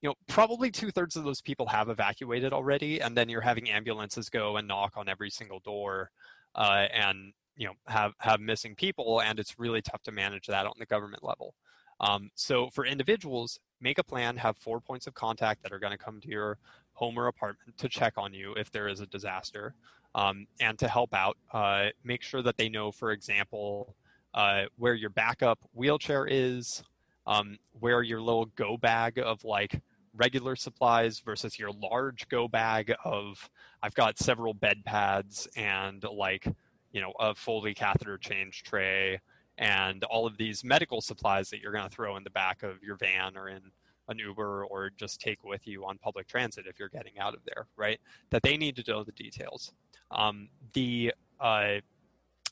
[0.04, 3.70] you know, probably two thirds of those people have evacuated already, and then you're having
[3.70, 6.10] ambulances go and knock on every single door,
[6.56, 10.66] uh, and you know have have missing people, and it's really tough to manage that
[10.66, 11.54] on the government level.
[12.00, 15.96] Um, so for individuals, make a plan, have four points of contact that are going
[15.96, 16.58] to come to your
[16.92, 19.74] home or apartment to check on you if there is a disaster,
[20.14, 21.38] um, and to help out.
[21.50, 23.96] Uh, make sure that they know, for example,
[24.34, 26.82] uh, where your backup wheelchair is,
[27.26, 29.80] um, where your little go bag of like
[30.16, 33.48] regular supplies versus your large go bag of
[33.82, 36.46] I've got several bed pads and like
[36.92, 39.20] you know a Foley catheter change tray
[39.58, 42.82] and all of these medical supplies that you're going to throw in the back of
[42.82, 43.60] your van or in
[44.08, 47.40] an Uber or just take with you on public transit if you're getting out of
[47.44, 48.00] there, right?
[48.30, 49.72] That they need to know the details.
[50.10, 51.76] Um, the uh,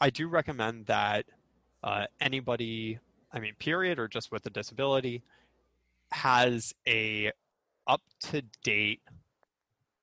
[0.00, 1.26] I do recommend that
[1.84, 2.98] uh, anybody,
[3.32, 5.22] I mean, period, or just with a disability,
[6.10, 7.32] has a
[7.86, 9.02] up to date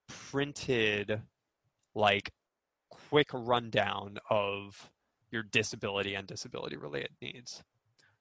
[0.08, 1.22] printed
[1.96, 2.32] like
[2.90, 4.90] quick rundown of
[5.32, 7.64] your disability and disability related needs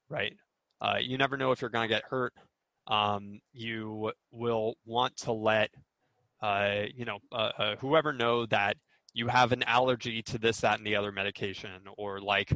[0.09, 0.35] right?
[0.81, 2.33] Uh, you never know if you're going to get hurt.
[2.87, 5.71] Um, you will want to let
[6.41, 8.77] uh, you know uh, uh, whoever know that
[9.13, 12.51] you have an allergy to this that and the other medication or like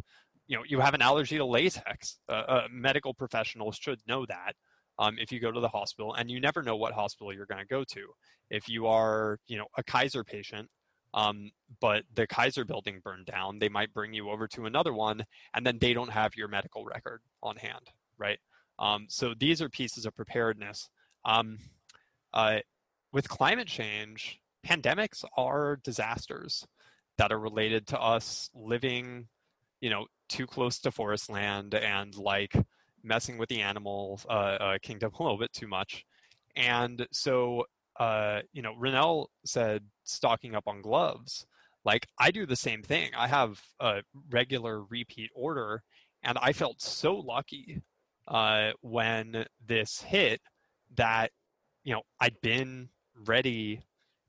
[0.46, 2.18] you know you have an allergy to latex.
[2.28, 4.54] Uh, uh, medical professionals should know that
[4.98, 7.60] um, if you go to the hospital and you never know what hospital you're going
[7.60, 8.06] to go to.
[8.50, 10.68] If you are you know a kaiser patient
[11.14, 11.50] um,
[11.80, 15.24] but the kaiser building burned down they might bring you over to another one
[15.54, 17.90] and then they don't have your medical record on hand
[18.22, 18.38] right?
[18.78, 20.88] Um, so these are pieces of preparedness.
[21.24, 21.58] Um,
[22.32, 22.60] uh,
[23.12, 26.66] with climate change pandemics are disasters
[27.18, 29.26] that are related to us living
[29.80, 32.54] you know too close to forest land and like
[33.02, 36.04] messing with the animal uh, uh, kingdom a little bit too much.
[36.56, 37.64] And so,
[37.98, 41.46] uh, you know, Ronell said stocking up on gloves.
[41.84, 43.10] Like I do the same thing.
[43.16, 45.82] I have a regular repeat order,
[46.22, 47.82] and I felt so lucky
[48.28, 50.40] uh, when this hit
[50.96, 51.32] that
[51.84, 52.90] you know I'd been
[53.26, 53.80] ready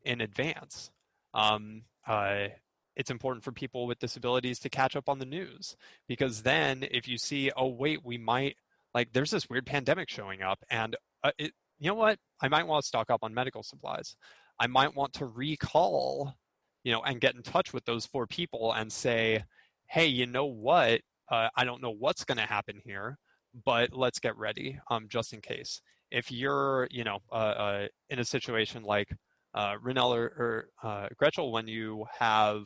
[0.03, 0.89] in advance.
[1.33, 2.47] Um, uh,
[2.95, 5.75] it's important for people with disabilities to catch up on the news
[6.07, 8.55] because then if you see oh wait we might
[8.93, 12.17] like there's this weird pandemic showing up and uh, it, you know what?
[12.41, 14.15] I might want to stock up on medical supplies.
[14.59, 16.35] I might want to recall
[16.83, 19.43] you know and get in touch with those four people and say
[19.87, 21.01] hey you know what?
[21.31, 23.17] Uh, i don't know what's going to happen here
[23.65, 25.81] but let's get ready um, just in case.
[26.11, 29.09] If you're you know uh, uh in a situation like
[29.55, 32.63] uh, or, or uh, Gretchen, when you have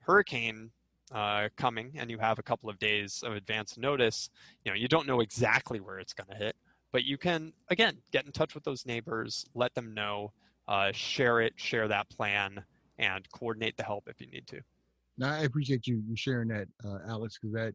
[0.00, 0.70] hurricane
[1.12, 4.30] uh, coming and you have a couple of days of advance notice,
[4.64, 6.56] you know, you don't know exactly where it's going to hit,
[6.92, 10.32] but you can, again, get in touch with those neighbors, let them know,
[10.68, 12.64] uh, share it, share that plan,
[12.98, 14.60] and coordinate the help if you need to.
[15.18, 17.74] Now, I appreciate you, sharing that, uh, Alex, because that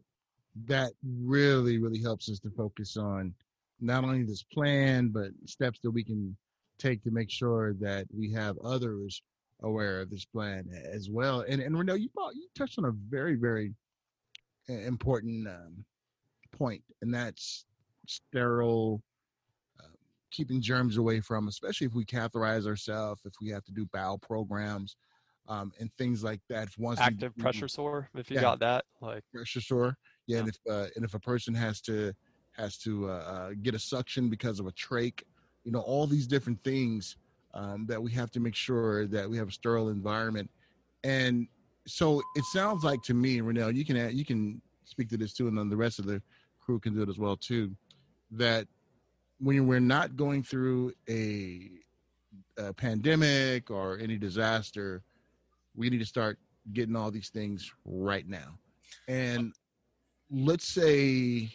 [0.66, 3.32] that really, really helps us to focus on
[3.80, 6.36] not only this plan, but steps that we can
[6.78, 9.22] take to make sure that we have others
[9.62, 11.44] aware of this plan as well.
[11.48, 13.74] And and Ronell, you brought, you touched on a very very
[14.68, 15.84] uh, important um,
[16.52, 17.64] point, and that's
[18.06, 19.02] sterile,
[19.80, 19.88] uh,
[20.30, 24.18] keeping germs away from, especially if we catheterize ourselves, if we have to do bowel
[24.18, 24.96] programs.
[25.50, 26.68] Um, and things like that.
[26.76, 29.96] Once active pressure sore, if you yeah, got that, like pressure sore,
[30.26, 30.34] yeah.
[30.34, 30.40] yeah.
[30.40, 32.12] And if uh, and if a person has to
[32.52, 35.22] has to uh, uh, get a suction because of a trach,
[35.64, 37.16] you know, all these different things
[37.54, 40.50] um, that we have to make sure that we have a sterile environment.
[41.04, 41.48] And
[41.86, 45.32] so it sounds like to me, Ronell, you can add, you can speak to this
[45.32, 46.22] too, and then the rest of the
[46.60, 47.74] crew can do it as well too.
[48.30, 48.66] That
[49.40, 51.70] when we're not going through a,
[52.58, 55.02] a pandemic or any disaster,
[55.76, 56.38] we need to start
[56.72, 58.58] getting all these things right now.
[59.06, 59.52] And
[60.30, 61.50] let's say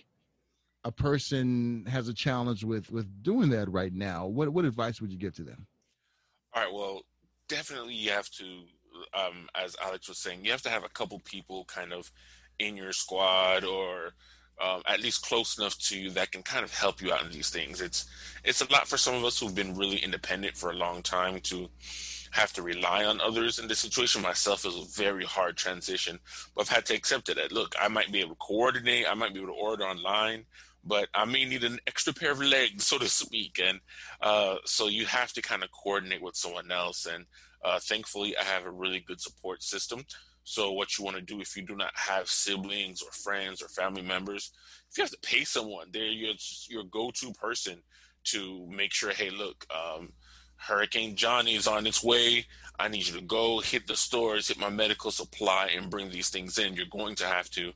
[0.83, 4.25] a person has a challenge with with doing that right now.
[4.25, 5.67] What what advice would you give to them?
[6.53, 6.73] All right.
[6.73, 7.01] Well,
[7.47, 8.45] definitely you have to,
[9.13, 12.11] um, as Alex was saying, you have to have a couple people kind of
[12.59, 14.13] in your squad or
[14.61, 17.31] um, at least close enough to you that can kind of help you out in
[17.31, 17.81] these things.
[17.81, 18.05] It's
[18.43, 21.39] it's a lot for some of us who've been really independent for a long time
[21.41, 21.67] to
[22.31, 24.21] have to rely on others in this situation.
[24.21, 26.19] Myself is a very hard transition,
[26.55, 27.37] but I've had to accept it.
[27.37, 30.45] That look, I might be able to coordinate, I might be able to order online,
[30.83, 33.61] but I may need an extra pair of legs, so to speak.
[33.63, 33.79] And
[34.21, 37.05] uh, so you have to kind of coordinate with someone else.
[37.05, 37.25] And
[37.63, 40.03] uh, thankfully, I have a really good support system.
[40.43, 43.69] So what you want to do if you do not have siblings or friends or
[43.69, 44.51] family members,
[44.91, 46.33] if you have to pay someone, they're your
[46.67, 47.81] your go-to person
[48.25, 49.11] to make sure.
[49.11, 50.11] Hey, look, um,
[50.57, 52.45] Hurricane Johnny is on its way.
[52.79, 56.29] I need you to go hit the stores, hit my medical supply, and bring these
[56.29, 56.73] things in.
[56.73, 57.71] You're going to have to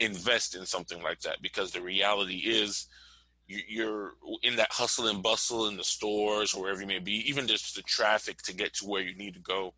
[0.00, 2.86] invest in something like that because the reality is
[3.46, 7.46] you're in that hustle and bustle in the stores or wherever you may be even
[7.46, 9.72] just the traffic to get to where you need to go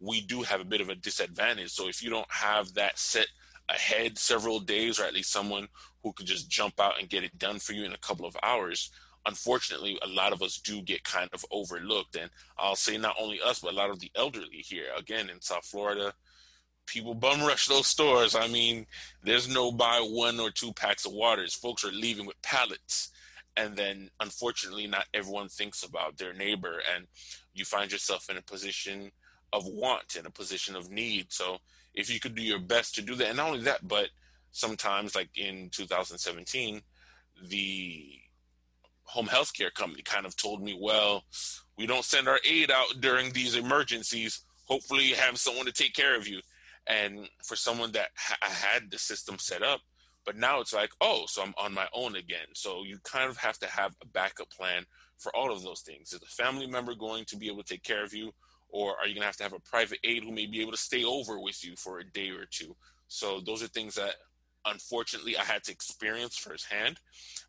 [0.00, 1.70] we do have a bit of a disadvantage.
[1.70, 3.28] So if you don't have that set
[3.68, 5.68] ahead several days or at least someone
[6.02, 8.36] who could just jump out and get it done for you in a couple of
[8.42, 8.90] hours
[9.26, 12.16] unfortunately a lot of us do get kind of overlooked.
[12.16, 15.40] And i'll say not only us but a lot of the elderly here again in
[15.40, 16.12] south florida
[16.90, 18.34] people bum rush those stores.
[18.34, 18.86] I mean,
[19.22, 21.54] there's no buy one or two packs of waters.
[21.54, 23.10] Folks are leaving with pallets.
[23.56, 26.80] And then unfortunately, not everyone thinks about their neighbor.
[26.94, 27.06] And
[27.54, 29.10] you find yourself in a position
[29.52, 31.32] of want, in a position of need.
[31.32, 31.58] So
[31.94, 34.08] if you could do your best to do that, and not only that, but
[34.50, 36.82] sometimes, like in 2017,
[37.48, 38.08] the
[39.04, 41.24] home health care company kind of told me, well,
[41.76, 44.40] we don't send our aid out during these emergencies.
[44.66, 46.40] Hopefully, you have someone to take care of you
[46.86, 49.80] and for someone that ha- had the system set up
[50.24, 52.46] but now it's like oh so i'm on my own again.
[52.54, 54.84] So you kind of have to have a backup plan
[55.18, 56.12] for all of those things.
[56.12, 58.32] Is a family member going to be able to take care of you
[58.68, 60.72] or are you going to have to have a private aide who may be able
[60.72, 62.76] to stay over with you for a day or two?
[63.08, 64.14] So those are things that
[64.66, 66.98] unfortunately i had to experience firsthand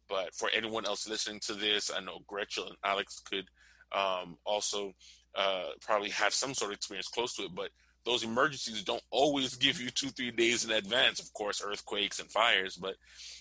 [0.07, 3.45] but for anyone else listening to this i know gretchen and alex could
[3.93, 4.93] um, also
[5.35, 7.69] uh, probably have some sort of experience close to it but
[8.05, 11.19] those emergencies don't always give you two, three days in advance.
[11.19, 12.95] Of course, earthquakes and fires, but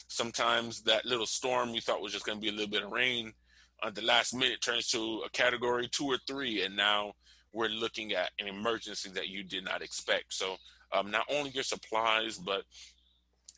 [0.09, 2.93] sometimes that little storm you thought was just going to be a little bit of
[2.93, 3.33] rain
[3.83, 7.13] at the last minute turns to a category two or three, and now
[7.53, 10.33] we're looking at an emergency that you did not expect.
[10.33, 10.57] So,
[10.93, 12.63] um, not only your supplies, but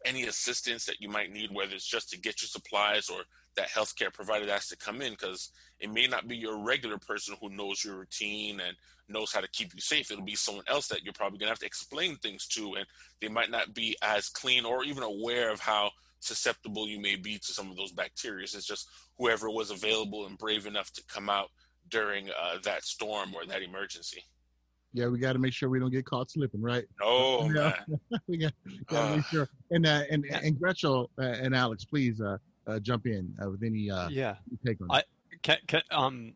[0.04, 3.22] any assistance that you might need, whether it's just to get your supplies or
[3.56, 6.96] that healthcare provider that has to come in, because it may not be your regular
[6.96, 8.76] person who knows your routine and
[9.08, 10.10] knows how to keep you safe.
[10.10, 12.86] It'll be someone else that you're probably gonna have to explain things to, and
[13.20, 17.36] they might not be as clean or even aware of how susceptible you may be
[17.36, 18.44] to some of those bacteria.
[18.44, 21.48] It's just whoever was available and brave enough to come out
[21.90, 24.24] during uh, that storm or that emergency.
[24.94, 26.84] Yeah, we got to make sure we don't get caught slipping, right?
[27.02, 27.76] Oh yeah,
[28.28, 28.52] we got
[28.88, 29.48] to uh, make sure.
[29.70, 33.62] And uh, and and Gretchen uh, and Alex, please uh, uh, jump in uh, with
[33.64, 34.88] any yeah take on.
[34.90, 35.02] I,
[35.42, 36.34] can, can, um,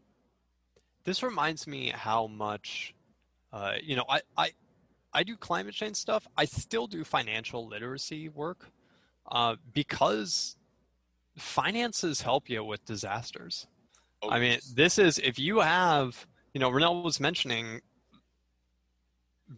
[1.04, 2.94] this reminds me how much,
[3.52, 4.50] uh, you know, I, I,
[5.12, 6.26] I do climate change stuff.
[6.36, 8.70] I still do financial literacy work
[9.30, 10.57] uh, because
[11.36, 13.66] finances help you with disasters.
[14.22, 17.80] Oh, I mean, this is if you have, you know, Ronell was mentioning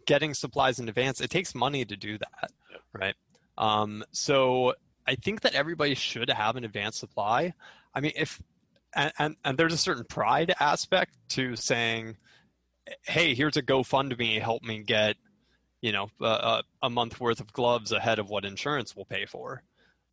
[0.05, 2.51] getting supplies in advance, it takes money to do that,
[2.93, 3.15] right?
[3.57, 4.75] Um, so
[5.07, 7.53] I think that everybody should have an advanced supply.
[7.95, 8.41] I mean, if
[8.95, 12.17] and, and, and there's a certain pride aspect to saying,
[13.03, 15.15] "Hey, here's a GoFundMe, help me get,
[15.81, 19.63] you know, a, a month worth of gloves ahead of what insurance will pay for,"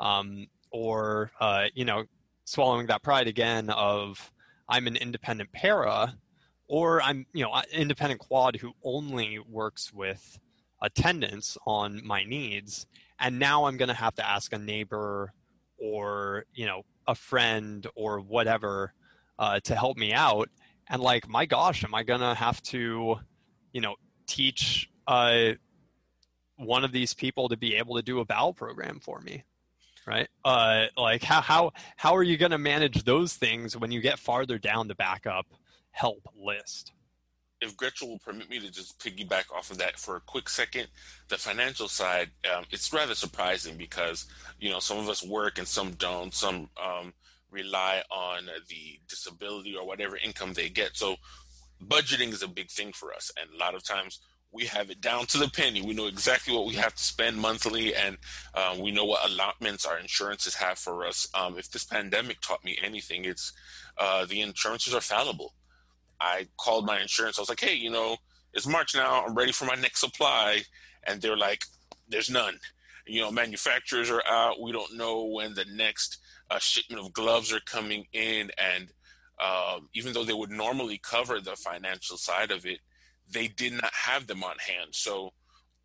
[0.01, 2.05] um, or uh, you know,
[2.45, 4.33] swallowing that pride again of
[4.68, 6.16] I'm an independent para,
[6.68, 10.39] or I'm you know independent quad who only works with
[10.83, 12.87] attendance on my needs
[13.18, 15.33] and now i'm going to have to ask a neighbor
[15.79, 18.93] or you know a friend or whatever
[19.39, 20.49] uh, to help me out.
[20.89, 23.17] And like my gosh am i to have to
[23.73, 23.97] you know
[24.27, 25.53] teach uh,
[26.57, 29.45] one of these people to be able to do a bowel program for me
[30.07, 30.29] right?
[30.45, 34.59] Uh, like how how how are you to manage those things when you get farther
[34.59, 35.47] down the backup
[35.91, 36.93] help list
[37.61, 40.89] if Gretchen will permit me to just piggyback off of that for a quick second,
[41.29, 44.27] the financial side, um, it's rather surprising because,
[44.59, 46.35] you know, some of us work and some don't.
[46.35, 47.15] Some um,
[47.51, 50.97] rely on the disability or whatever income they get.
[50.97, 51.17] So
[51.83, 53.31] budgeting is a big thing for us.
[53.41, 54.21] And a lot of times
[54.53, 55.81] we have it down to the penny.
[55.81, 58.19] We know exactly what we have to spend monthly and
[58.55, 61.27] um, we know what allotments our insurances have for us.
[61.35, 63.53] Um, if this pandemic taught me anything, it's
[63.97, 65.55] uh, the insurances are fallible
[66.21, 67.39] I called my insurance.
[67.39, 68.17] I was like, hey, you know,
[68.55, 69.25] it's March now.
[69.25, 70.62] I'm ready for my next supply.
[71.07, 71.62] And they're like,
[72.09, 72.59] there's none.
[73.07, 74.61] You know, manufacturers are out.
[74.61, 76.19] We don't know when the next
[76.51, 78.51] uh, shipment of gloves are coming in.
[78.59, 78.89] And
[79.39, 82.81] um, even though they would normally cover the financial side of it,
[83.31, 84.91] they did not have them on hand.
[84.93, 85.33] So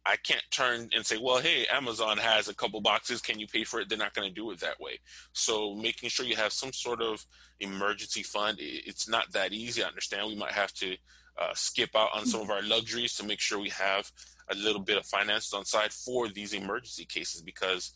[0.06, 3.22] I can't turn and say, well, hey, Amazon has a couple boxes.
[3.22, 3.88] Can you pay for it?
[3.88, 5.00] They're not going to do it that way.
[5.34, 7.24] So making sure you have some sort of
[7.60, 9.84] emergency fund, it's not that easy.
[9.84, 10.96] I understand we might have to
[11.40, 14.12] uh, skip out on some of our luxuries to make sure we have
[14.50, 17.94] a little bit of finance on side for these emergency cases because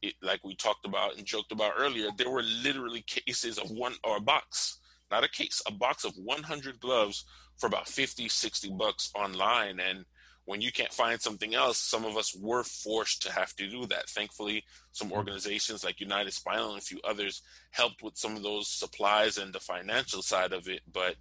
[0.00, 3.94] it, like we talked about and joked about earlier, there were literally cases of one
[4.04, 4.78] or a box,
[5.10, 7.24] not a case, a box of 100 gloves
[7.56, 9.80] for about 50, 60 bucks online.
[9.80, 10.04] And
[10.48, 13.84] when you can't find something else, some of us were forced to have to do
[13.84, 14.08] that.
[14.08, 15.18] Thankfully, some mm-hmm.
[15.18, 19.52] organizations like United Spinal and a few others helped with some of those supplies and
[19.52, 21.16] the financial side of it, but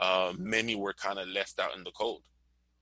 [0.00, 2.22] uh, many were kind of left out in the cold.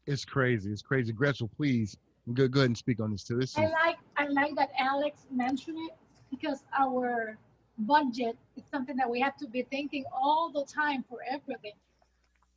[0.06, 0.70] It's crazy.
[0.72, 1.12] It's crazy.
[1.12, 1.98] Gretchen, please
[2.32, 3.38] go, go ahead and speak on this too.
[3.38, 3.58] This is...
[3.58, 5.94] I like I like that Alex mentioned it
[6.30, 7.36] because our
[7.76, 11.74] budget is something that we have to be thinking all the time for everything.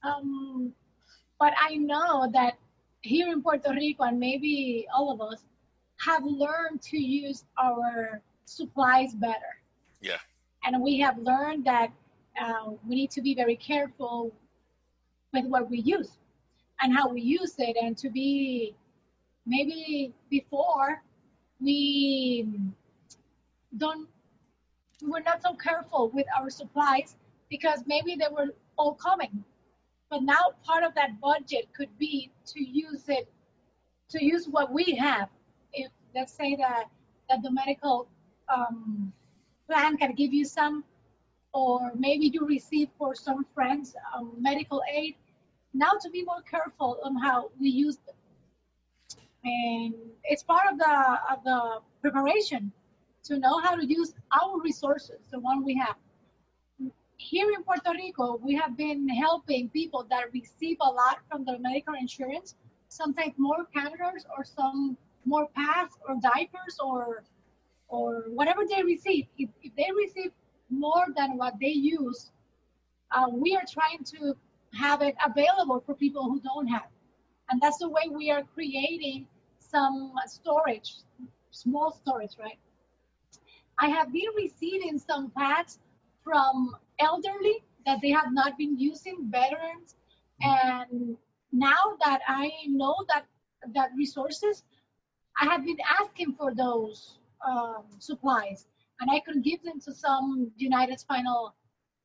[0.01, 0.71] Um,
[1.41, 2.53] but I know that
[3.03, 5.43] here in Puerto Rico, and maybe all of us,
[5.97, 9.61] have learned to use our supplies better.
[10.01, 10.17] Yeah.
[10.65, 11.91] And we have learned that
[12.41, 14.33] uh, we need to be very careful
[15.33, 16.17] with what we use
[16.81, 18.75] and how we use it, and to be
[19.45, 21.01] maybe before
[21.59, 22.47] we
[23.77, 24.07] don't
[25.01, 27.15] we were not so careful with our supplies
[27.49, 29.43] because maybe they were all coming
[30.14, 33.28] but now part of that budget could be to use it,
[34.09, 35.28] to use what we have.
[35.74, 36.84] If let's say that
[37.30, 38.07] that the medical
[38.47, 39.11] um,
[39.68, 40.84] plan can give you some,
[41.51, 45.16] or maybe you receive for some friends um, medical aid.
[45.74, 48.20] Now to be more careful on how we use them,
[49.43, 49.95] and
[50.26, 50.95] it's part of the
[51.32, 52.72] of the preparation
[53.24, 55.95] to know how to use our resources, the one we have
[57.18, 61.59] here in Puerto Rico, we have been helping people that receive a lot from their
[61.59, 62.55] medical insurance,
[62.89, 67.24] sometimes more catheters or some more pads or diapers or
[67.88, 69.26] or whatever they receive.
[69.38, 70.32] If, if they receive
[70.70, 72.32] more than what they use,
[73.11, 74.36] uh, we are trying to
[74.74, 76.88] have it available for people who don't have.
[77.49, 79.28] And that's the way we are creating
[79.59, 80.95] some storage,
[81.51, 82.57] small storage, right?
[83.78, 85.78] I have been receiving some pads
[86.24, 89.95] from elderly that they have not been using, veterans,
[90.41, 91.17] and
[91.51, 93.25] now that I know that
[93.73, 94.63] that resources,
[95.39, 98.67] I have been asking for those um, supplies,
[98.99, 101.55] and I can give them to some United Spinal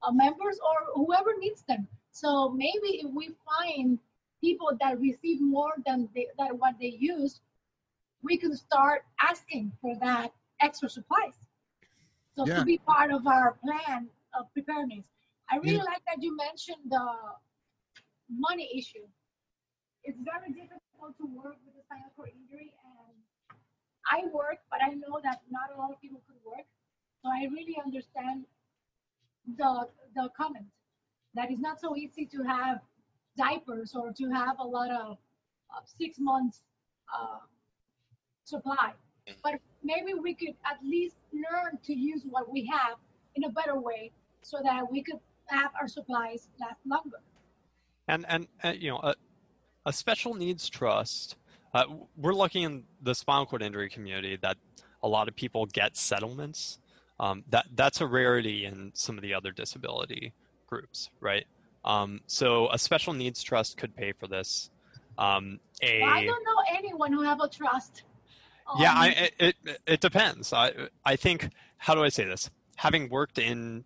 [0.03, 1.89] uh, members or whoever needs them.
[2.12, 3.99] So maybe if we find
[4.41, 7.41] people that receive more than they, than what they use,
[8.22, 11.34] we can start asking for that extra supplies.
[12.36, 12.59] So yeah.
[12.59, 15.07] to be part of our plan of preparedness.
[15.51, 15.93] I really yeah.
[15.93, 17.07] like that you mentioned the
[18.29, 19.07] money issue.
[20.05, 23.16] It's very difficult to work with a spinal cord injury, and
[24.11, 26.66] I work, but I know that not a lot of people could work.
[27.22, 28.45] So I really understand
[29.57, 30.66] the the comment
[31.35, 32.81] that it's not so easy to have
[33.37, 35.18] diapers or to have a lot of
[35.74, 36.62] uh, six months
[37.14, 37.41] uh,
[38.45, 38.93] supply.
[39.43, 42.97] But maybe we could at least learn to use what we have
[43.39, 44.11] in a better way
[44.43, 47.20] so that we could have our supplies last longer.
[48.07, 49.14] And and uh, you know, a,
[49.86, 51.36] a special needs trust.
[51.74, 51.84] Uh,
[52.16, 54.57] we're lucky in the spinal cord injury community that
[55.03, 56.78] a lot of people get settlements.
[57.20, 60.32] Um, that that's a rarity in some of the other disability
[60.66, 61.47] groups, right?
[61.84, 64.70] Um, so a special needs trust could pay for this.
[65.16, 68.05] Um, a, I don't know anyone who have a trust.
[68.78, 69.34] yeah, I, it,
[69.66, 70.53] it it depends.
[70.53, 70.72] I
[71.05, 72.51] I think how do I say this?
[72.79, 73.85] Having worked in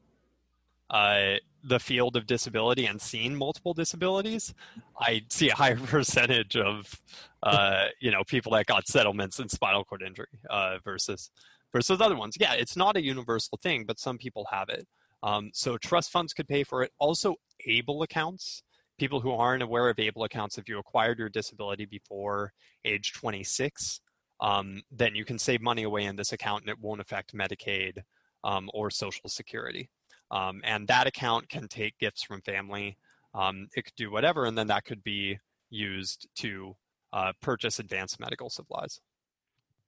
[0.90, 4.52] uh, the field of disability and seen multiple disabilities,
[5.00, 7.00] I see a higher percentage of
[7.42, 11.30] uh, you know people that got settlements in spinal cord injury uh, versus
[11.72, 12.36] versus other ones.
[12.38, 14.86] Yeah, it's not a universal thing, but some people have it.
[15.22, 16.92] Um, so trust funds could pay for it.
[16.98, 17.36] Also,
[17.66, 18.62] ABLE accounts.
[18.98, 22.52] People who aren't aware of ABLE accounts, if you acquired your disability before
[22.84, 24.00] age 26,
[24.40, 28.02] um, then you can save money away in this account and it won't affect Medicaid
[28.44, 29.88] um, or Social Security.
[30.30, 32.96] Um, and that account can take gifts from family.
[33.34, 35.38] Um, it could do whatever, and then that could be
[35.70, 36.74] used to
[37.12, 39.00] uh, purchase advanced medical supplies.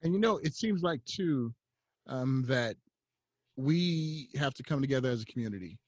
[0.03, 1.55] And you know, it seems like too
[2.07, 2.77] um, that
[3.57, 5.79] we have to come together as a community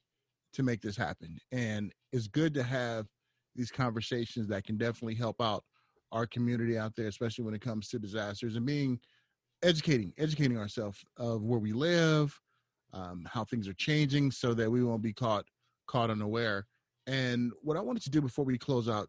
[0.54, 1.38] to make this happen.
[1.52, 3.06] And it's good to have
[3.54, 5.64] these conversations that can definitely help out
[6.12, 8.98] our community out there, especially when it comes to disasters and being
[9.62, 12.38] educating, educating ourselves of where we live,
[12.96, 15.44] um, how things are changing, so that we won't be caught
[15.86, 16.66] caught unaware.
[17.06, 19.08] And what I wanted to do before we close out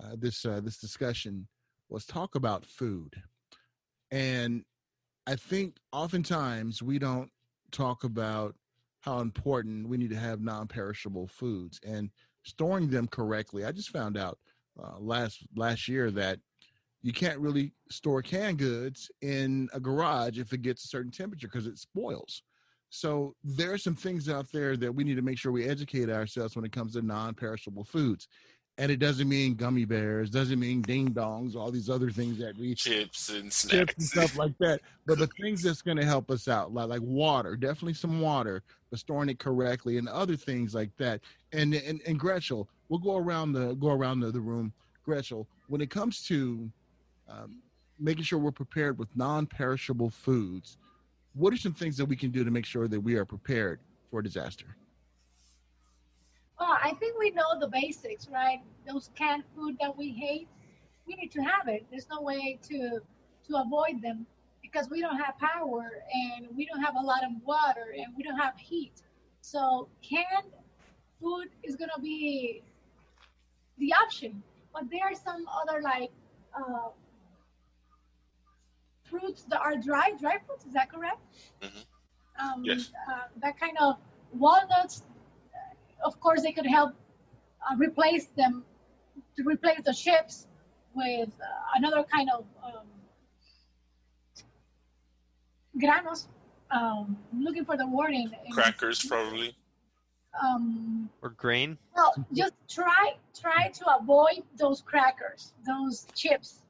[0.00, 1.48] uh, this uh, this discussion
[1.88, 3.14] was talk about food.
[4.10, 4.64] And
[5.26, 7.30] I think oftentimes we don't
[7.72, 8.54] talk about
[9.00, 12.10] how important we need to have non-perishable foods and
[12.42, 13.64] storing them correctly.
[13.64, 14.38] I just found out
[14.82, 16.38] uh, last last year that
[17.02, 21.48] you can't really store canned goods in a garage if it gets a certain temperature
[21.48, 22.42] because it spoils.
[22.90, 26.08] So there are some things out there that we need to make sure we educate
[26.08, 28.28] ourselves when it comes to non-perishable foods.
[28.78, 32.58] And it doesn't mean gummy bears, doesn't mean ding dongs, all these other things that
[32.58, 33.94] we Chips and chips snacks.
[33.94, 34.80] and stuff like that.
[35.06, 38.62] But the things that's going to help us out, like like water, definitely some water,
[38.90, 41.22] but storing it correctly, and other things like that.
[41.52, 44.74] And and and Gretchen, we'll go around the go around the, the room.
[45.04, 46.70] Gretchen, when it comes to
[47.30, 47.62] um,
[47.98, 50.76] making sure we're prepared with non-perishable foods,
[51.36, 53.78] what are some things that we can do to make sure that we are prepared
[54.10, 54.76] for disaster?
[56.58, 58.60] Well, I think we know the basics, right?
[58.88, 60.48] Those canned food that we hate,
[61.06, 61.84] we need to have it.
[61.90, 63.00] There's no way to
[63.48, 64.26] to avoid them
[64.60, 68.24] because we don't have power and we don't have a lot of water and we
[68.24, 69.02] don't have heat.
[69.40, 70.52] So canned
[71.20, 72.62] food is gonna be
[73.78, 74.42] the option.
[74.72, 76.10] But there are some other like
[76.58, 76.88] uh,
[79.10, 80.64] fruits that are dry, dry fruits.
[80.66, 81.20] Is that correct?
[81.62, 81.84] Mhm.
[82.38, 82.90] Um, Yes.
[83.10, 83.96] uh, that kind of
[84.32, 85.02] walnuts
[86.04, 86.92] of course they could help
[87.68, 88.64] uh, replace them
[89.36, 90.46] to replace the chips
[90.94, 91.46] with uh,
[91.76, 92.86] another kind of um,
[95.78, 96.26] granos
[96.70, 99.56] um, looking for the wording in- Crackers, probably.
[100.42, 101.78] um, Or grain?
[101.94, 106.62] well just try try to avoid those crackers those chips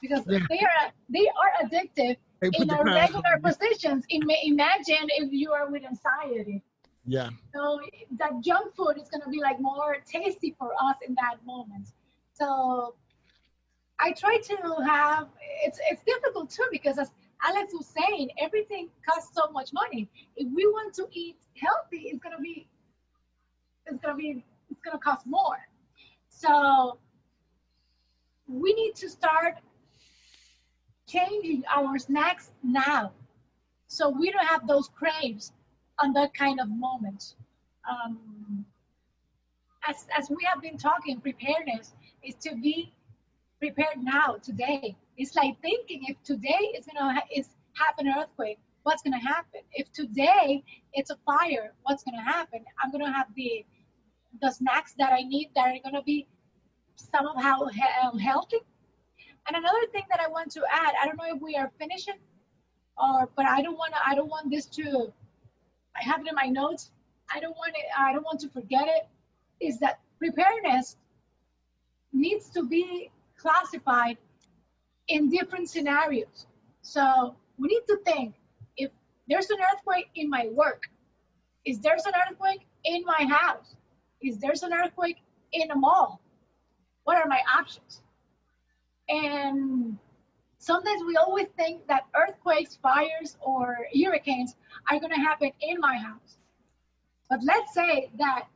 [0.00, 0.38] because Yeah.
[0.48, 5.70] they are they are addictive Hey, in our regular positions Ima- imagine if you are
[5.70, 6.62] with anxiety
[7.04, 7.80] Yeah, So
[8.20, 11.86] that junk food is going to be like more tasty for us in that moment.
[12.34, 12.94] So
[13.98, 15.28] I try to have
[15.64, 17.10] it's it's difficult too because as
[17.48, 20.08] Alex was saying, everything costs so much money.
[20.36, 22.68] If we want to eat healthy, it's gonna be
[23.86, 25.58] it's gonna be it's gonna cost more.
[26.28, 26.98] So
[28.46, 29.54] we need to start
[31.08, 33.12] changing our snacks now
[33.88, 35.52] so we don't have those craves
[35.98, 37.34] on that kind of moment.
[37.90, 38.64] Um,
[39.88, 42.92] as, as we have been talking, preparedness is to be
[43.58, 44.96] prepared now, today.
[45.16, 49.60] It's like thinking if today is gonna is happen an earthquake, what's gonna happen?
[49.72, 52.64] If today it's a fire, what's gonna happen?
[52.82, 53.64] I'm gonna have the
[54.42, 56.26] the snacks that I need that are gonna be
[56.96, 58.58] somehow he- healthy.
[59.48, 62.18] And another thing that I want to add, I don't know if we are finishing,
[62.98, 64.00] or but I don't want to.
[64.06, 65.12] I don't want this to
[65.98, 66.90] I have it in my notes.
[67.34, 67.84] I don't want it.
[67.98, 69.08] I don't want to forget it.
[69.60, 70.96] Is that preparedness
[72.12, 74.16] needs to be classified
[75.08, 76.46] in different scenarios.
[76.82, 78.34] So we need to think
[78.76, 78.90] if
[79.28, 80.84] there's an earthquake in my work,
[81.64, 83.74] is there's an earthquake in my house,
[84.22, 85.18] is there's an earthquake
[85.52, 86.20] in a mall?
[87.04, 88.00] What are my options?
[89.08, 89.98] And
[90.58, 94.56] sometimes we always think that earthquakes, fires, or hurricanes
[94.90, 96.36] are going to happen in my house.
[97.30, 98.46] But let's say that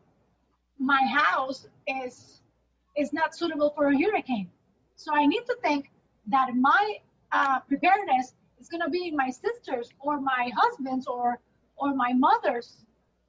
[0.78, 2.40] my house is
[2.96, 4.50] is not suitable for a hurricane.
[4.96, 5.90] So I need to think
[6.26, 6.96] that my
[7.32, 11.40] uh, preparedness is going to be in my sister's or my husband's or
[11.76, 12.84] or my mother's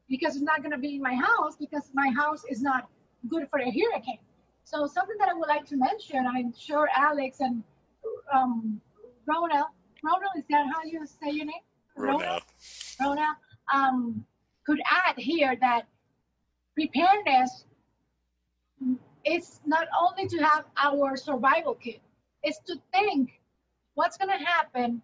[0.09, 2.89] because it's not going to be in my house because my house is not
[3.29, 4.19] good for a hurricane.
[4.63, 7.63] So something that I would like to mention, I'm sure Alex and
[8.33, 8.81] um,
[9.27, 9.65] Rona,
[10.03, 11.55] Rona, is that how you say your name?
[11.95, 12.39] Rona.
[12.99, 13.37] Rona
[13.73, 14.25] um,
[14.65, 15.83] could add here that
[16.75, 17.65] preparedness
[19.25, 22.01] is not only to have our survival kit,
[22.41, 23.39] it's to think
[23.95, 25.01] what's going to happen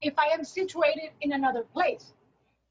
[0.00, 2.12] if I am situated in another place.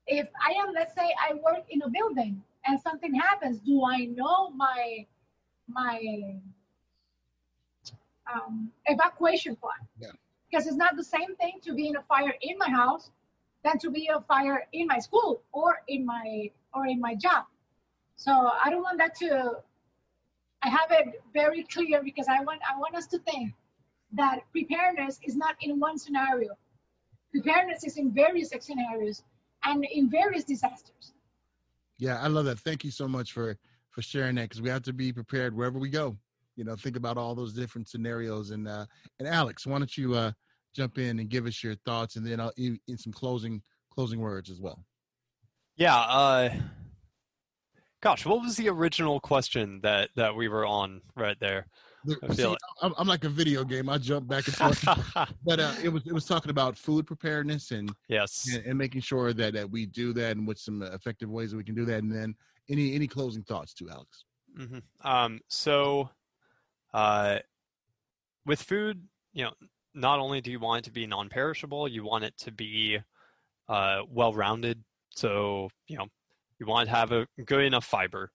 [0.07, 4.05] If I am, let's say, I work in a building and something happens, do I
[4.05, 5.05] know my
[5.73, 6.35] my
[8.33, 9.87] um, evacuation plan?
[9.99, 10.09] Yeah.
[10.49, 13.09] Because it's not the same thing to be in a fire in my house
[13.63, 17.45] than to be a fire in my school or in my or in my job.
[18.15, 19.57] So I don't want that to.
[20.63, 23.53] I have it very clear because I want I want us to think
[24.13, 26.57] that preparedness is not in one scenario.
[27.31, 29.23] Preparedness is in various scenarios
[29.63, 31.13] and in various disasters.
[31.97, 32.59] Yeah, I love that.
[32.59, 33.57] Thank you so much for
[33.91, 36.17] for sharing that because we have to be prepared wherever we go.
[36.55, 38.51] You know, think about all those different scenarios.
[38.51, 38.85] And uh,
[39.19, 40.31] and Alex, why don't you uh,
[40.75, 43.61] jump in and give us your thoughts, and then I'll in, in some closing
[43.93, 44.83] closing words as well.
[45.77, 45.97] Yeah.
[45.97, 46.53] Uh,
[48.01, 51.67] gosh, what was the original question that that we were on right there?
[52.27, 52.57] I See, it.
[52.81, 53.87] I'm, I'm like a video game.
[53.87, 54.83] I jump back and forth,
[55.45, 58.47] but uh, it was it was talking about food preparedness and yes.
[58.51, 61.57] and, and making sure that, that we do that and with some effective ways that
[61.57, 62.01] we can do that.
[62.01, 62.35] And then
[62.71, 64.25] any any closing thoughts to Alex?
[64.55, 66.09] hmm Um, so,
[66.93, 67.39] uh,
[68.45, 69.03] with food,
[69.33, 69.53] you know,
[69.93, 72.99] not only do you want it to be non-perishable, you want it to be
[73.69, 74.83] uh, well-rounded.
[75.11, 76.07] So, you know,
[76.59, 78.31] you want to have a good enough fiber.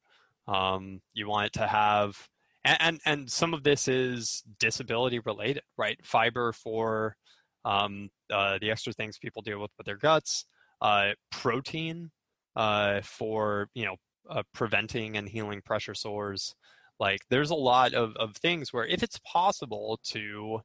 [0.48, 2.16] Um, you want it to have,
[2.64, 5.98] and, and and some of this is disability related, right?
[6.04, 7.16] Fiber for
[7.64, 10.46] um, uh, the extra things people deal with with their guts.
[10.80, 12.10] Uh, protein
[12.54, 13.96] uh, for you know
[14.28, 16.54] uh, preventing and healing pressure sores.
[16.98, 20.60] Like there's a lot of, of things where if it's possible to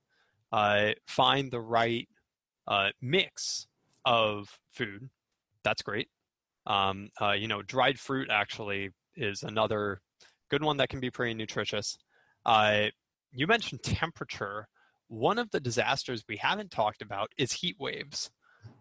[0.52, 2.08] uh, find the right
[2.68, 3.68] uh, mix
[4.06, 5.10] of food,
[5.64, 6.08] that's great.
[6.66, 10.00] Um, uh, you know, dried fruit actually is another
[10.50, 11.98] good one that can be pretty nutritious.
[12.46, 12.86] Uh,
[13.32, 14.68] you mentioned temperature.
[15.08, 18.32] One of the disasters we haven't talked about is heat waves.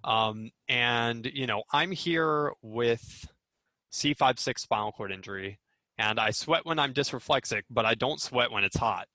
[0.04, 3.26] Um, and, you know, I'm here with
[3.92, 5.58] C5-6 spinal cord injury,
[5.98, 9.06] and I sweat when I'm dysreflexic, but I don't sweat when it's hot.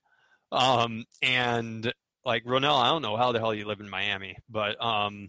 [0.52, 1.92] Um, and
[2.24, 5.28] like Ronell, I don't know how the hell you live in Miami, but um,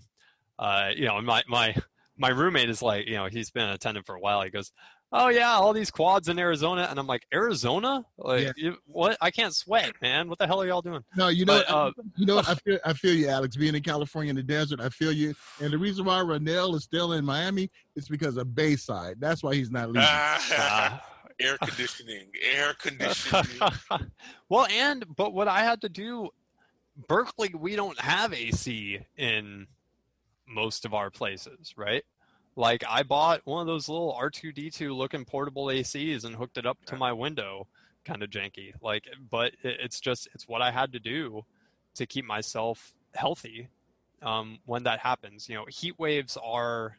[0.60, 1.76] uh, you know, my my
[2.18, 4.42] my roommate is like, you know, he's been an attendant for a while.
[4.42, 4.72] He goes,
[5.12, 8.06] "Oh yeah, all these quads in Arizona," and I'm like, "Arizona?
[8.18, 8.52] Like, Yeah.
[8.56, 9.18] you, what?
[9.22, 10.30] I can't sweat, man.
[10.30, 12.50] What the hell are y'all doing?" No, you know, But, uh, you know, what?
[12.50, 13.56] I feel, I feel you, Alex.
[13.56, 15.34] Being in California in the desert, I feel you.
[15.62, 19.16] And the reason why Ronell is still in Miami is because of Bayside.
[19.20, 20.04] That's why he's not leaving.
[20.04, 21.04] Ah.
[21.40, 23.46] air conditioning, air conditioning.
[24.50, 26.30] well, and but what I had to do,
[27.08, 29.68] Berkeley, we don't have AC in
[30.48, 32.04] most of our places, right?
[32.58, 36.84] Like I bought one of those little R2D2 looking portable ACs and hooked it up
[36.86, 37.68] to my window,
[38.04, 38.74] kind of janky.
[38.82, 41.46] Like, but it, it's just it's what I had to do
[41.96, 43.70] to keep myself healthy
[44.24, 45.48] um, when that happens.
[45.48, 46.98] You know, heat waves are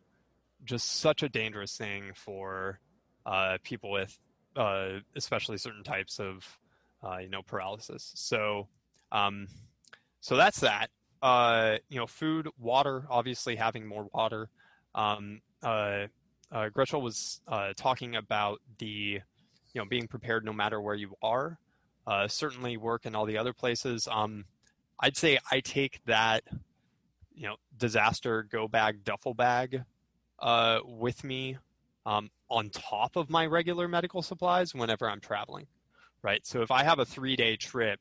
[0.64, 2.78] just such a dangerous thing for
[3.26, 4.16] uh, people with
[4.54, 6.46] uh, especially certain types of
[7.02, 8.12] uh, you know paralysis.
[8.14, 8.68] So
[9.10, 9.48] um,
[10.20, 10.90] so that's that.
[11.20, 13.06] Uh, you know, food, water.
[13.10, 14.50] Obviously, having more water.
[14.94, 16.06] Um, uh,
[16.50, 19.20] uh, Gretchen was uh, talking about the
[19.72, 21.58] you know being prepared no matter where you are.
[22.06, 24.08] Uh, certainly, work and all the other places.
[24.10, 24.44] Um,
[25.00, 26.42] I'd say I take that
[27.34, 29.82] you know disaster go bag duffel bag
[30.38, 31.58] uh, with me
[32.06, 35.66] um, on top of my regular medical supplies whenever I'm traveling,
[36.22, 36.46] right?
[36.46, 38.00] So if I have a three day trip,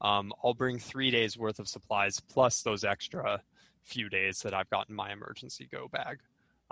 [0.00, 3.42] um, I'll bring three days worth of supplies plus those extra
[3.84, 6.18] few days that I've got in my emergency go bag.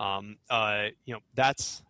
[0.01, 1.83] Um, uh, you know, that's,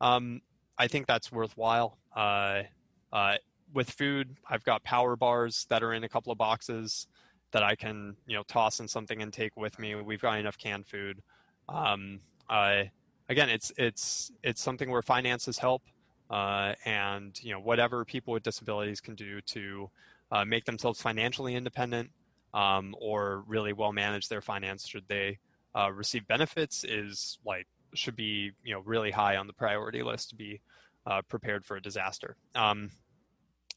[0.00, 0.42] um,
[0.78, 1.98] I think that's worthwhile.
[2.14, 2.64] Uh,
[3.12, 3.36] uh,
[3.72, 7.06] with food, I've got power bars that are in a couple of boxes
[7.52, 9.94] that I can, you know, toss in something and take with me.
[9.94, 11.22] We've got enough canned food.
[11.68, 12.84] Um, uh,
[13.28, 15.82] again, it's it's it's something where finances help,
[16.30, 19.90] uh, and you know whatever people with disabilities can do to
[20.30, 22.10] uh, make themselves financially independent
[22.52, 25.38] um, or really well manage their finance should they
[25.74, 30.30] uh, receive benefits is like should be you know really high on the priority list
[30.30, 30.60] to be
[31.06, 32.36] uh, prepared for a disaster.
[32.54, 32.90] Um,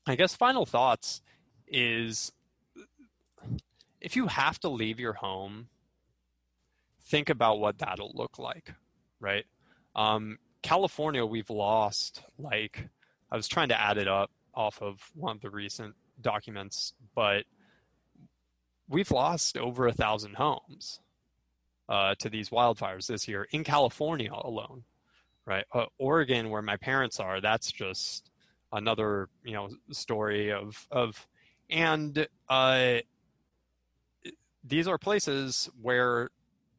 [0.06, 1.22] I guess final thoughts
[1.68, 2.32] is
[4.00, 5.68] if you have to leave your home,
[7.02, 8.74] think about what that'll look like,
[9.20, 9.46] right?
[9.96, 12.88] Um, California, we've lost like
[13.32, 17.46] I was trying to add it up off of one of the recent documents, but
[18.88, 21.00] we've lost over a thousand homes
[21.90, 24.84] uh, to these wildfires this year in California alone,
[25.46, 25.66] right?
[25.74, 28.30] Uh, Oregon, where my parents are, that's just
[28.74, 31.28] another you know story of of
[31.70, 32.98] and uh,
[34.64, 36.30] these are places where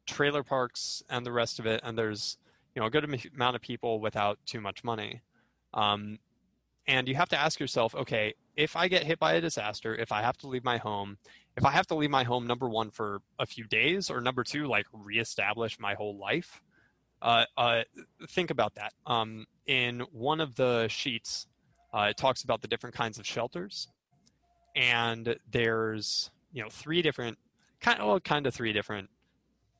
[0.05, 2.37] trailer parks and the rest of it, and there's
[2.75, 3.03] you know a good
[3.35, 5.21] amount of people without too much money.
[5.73, 6.19] Um,
[6.87, 10.11] and you have to ask yourself, okay, if I get hit by a disaster, if
[10.11, 11.17] I have to leave my home,
[11.59, 14.45] if I have to leave my home, number one, for a few days, or number
[14.45, 16.61] two, like reestablish my whole life,
[17.21, 17.81] uh, uh,
[18.29, 18.93] think about that.
[19.05, 21.47] Um, in one of the sheets,
[21.93, 23.89] uh, it talks about the different kinds of shelters,
[24.73, 27.37] and there's you know three different
[27.81, 29.09] kind of well, kind of three different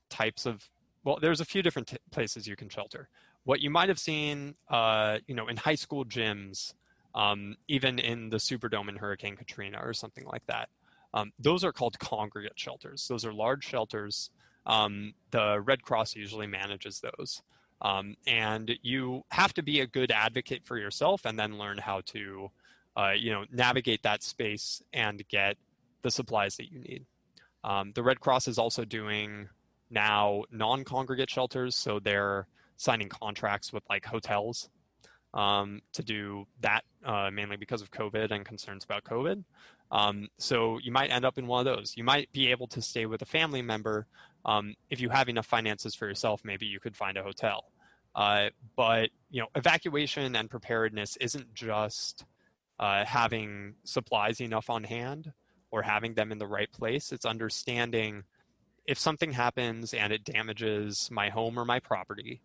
[0.09, 0.69] types of
[1.05, 3.07] well, there's a few different t- places you can shelter.
[3.45, 6.73] What you might have seen, uh, you know, in high school gyms
[7.15, 10.69] um, even in the Superdome in Hurricane Katrina or something like that.
[11.14, 13.07] Um, those are called congregate shelters.
[13.07, 14.30] Those are large shelters.
[14.66, 17.41] Um, the Red Cross usually manages those.
[17.82, 22.01] Um, and you have to be a good advocate for yourself and then learn how
[22.07, 22.51] to,
[22.97, 25.57] uh, you know, navigate that space and get
[26.01, 27.05] the supplies that you need.
[27.64, 29.47] Um, the Red Cross is also doing
[29.89, 32.47] now non-congregate shelters, so they're
[32.78, 34.70] signing contracts with like hotels
[35.34, 39.43] um, to do that uh, mainly because of COVID and concerns about COVID.
[39.91, 41.93] Um, so you might end up in one of those.
[41.95, 44.07] You might be able to stay with a family member.
[44.45, 47.71] Um, if you have enough finances for yourself, maybe you could find a hotel.
[48.15, 52.25] Uh, but you know, evacuation and preparedness isn't just
[52.80, 55.32] uh, having supplies enough on hand
[55.71, 57.11] or having them in the right place.
[57.11, 58.23] It's understanding
[58.86, 62.41] if something happens and it damages my home or my property.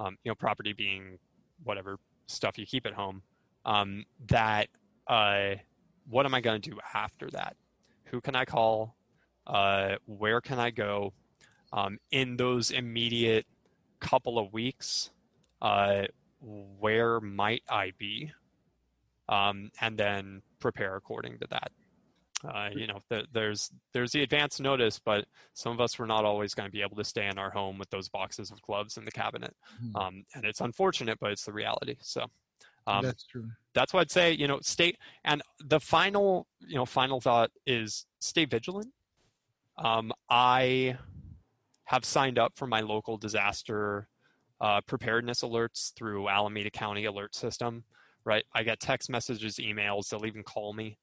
[0.00, 1.18] Um, you know, property being
[1.64, 1.98] whatever
[2.28, 3.22] stuff you keep at home
[3.64, 4.68] um, that
[5.06, 5.54] uh,
[6.08, 7.56] what am i going to do after that?
[8.04, 8.96] Who can i call?
[9.46, 11.12] Uh, where can i go?
[11.72, 13.46] Um, in those immediate
[14.00, 15.10] couple of weeks
[15.60, 16.04] uh,
[16.40, 18.30] where might i be?
[19.28, 21.70] Um, and then prepare according to that
[22.44, 25.24] uh, you know, the, there's there's the advance notice, but
[25.54, 27.78] some of us were not always going to be able to stay in our home
[27.78, 29.96] with those boxes of gloves in the cabinet, mm-hmm.
[29.96, 31.96] um, and it's unfortunate, but it's the reality.
[32.00, 32.26] So
[32.86, 33.48] um, that's true.
[33.74, 34.32] That's what I'd say.
[34.32, 38.92] You know, stay and the final, you know, final thought is stay vigilant.
[39.76, 40.96] Um, I
[41.84, 44.08] have signed up for my local disaster
[44.60, 47.84] uh, preparedness alerts through Alameda County Alert System.
[48.24, 50.08] Right, I get text messages, emails.
[50.08, 50.98] They'll even call me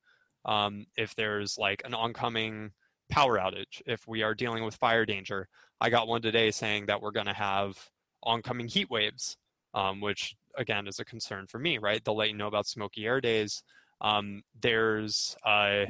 [0.45, 2.71] um, if there's like an oncoming
[3.09, 5.47] power outage, if we are dealing with fire danger.
[5.81, 7.77] I got one today saying that we're going to have
[8.23, 9.37] oncoming heat waves,
[9.73, 12.03] um, which again is a concern for me, right?
[12.03, 13.63] They'll let you know about smoky air days.
[14.01, 15.85] Um, there's uh,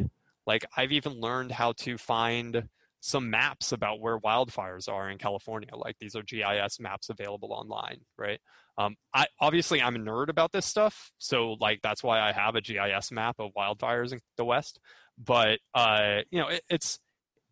[0.45, 2.67] like I've even learned how to find
[3.01, 5.69] some maps about where wildfires are in California.
[5.73, 8.39] Like these are GIS maps available online, right?
[8.77, 12.55] Um, I obviously I'm a nerd about this stuff, so like that's why I have
[12.55, 14.79] a GIS map of wildfires in the West.
[15.17, 16.99] But uh, you know, it, it's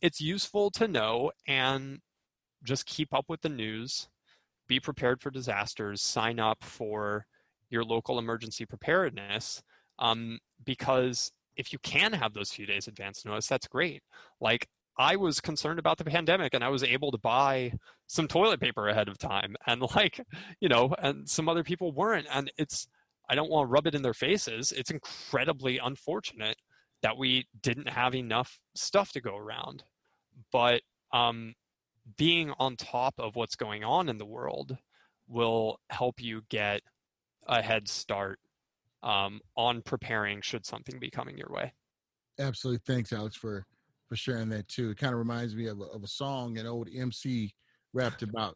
[0.02, 2.00] it's useful to know and
[2.64, 4.10] just keep up with the news,
[4.68, 7.26] be prepared for disasters, sign up for
[7.70, 9.64] your local emergency preparedness,
[10.00, 14.02] um, because if you can have those few days advance notice, that's great.
[14.42, 14.68] Like
[14.98, 17.74] I was concerned about the pandemic and I was able to buy
[18.08, 20.20] some toilet paper ahead of time and like,
[20.60, 22.28] you know, and some other people weren't.
[22.32, 22.88] And it's,
[23.30, 24.72] I don't want to rub it in their faces.
[24.72, 26.58] It's incredibly unfortunate
[27.02, 29.84] that we didn't have enough stuff to go around.
[30.52, 30.82] But
[31.12, 31.54] um,
[32.18, 34.78] being on top of what's going on in the world
[35.28, 36.82] will help you get
[37.48, 38.40] a head start
[39.04, 41.74] um, on preparing should something be coming your way.
[42.40, 42.82] Absolutely.
[42.86, 43.66] Thanks, Alex, for
[44.14, 44.92] for sharing that too.
[44.92, 47.52] It kind of reminds me of a, of a song an old MC
[47.94, 48.56] rapped about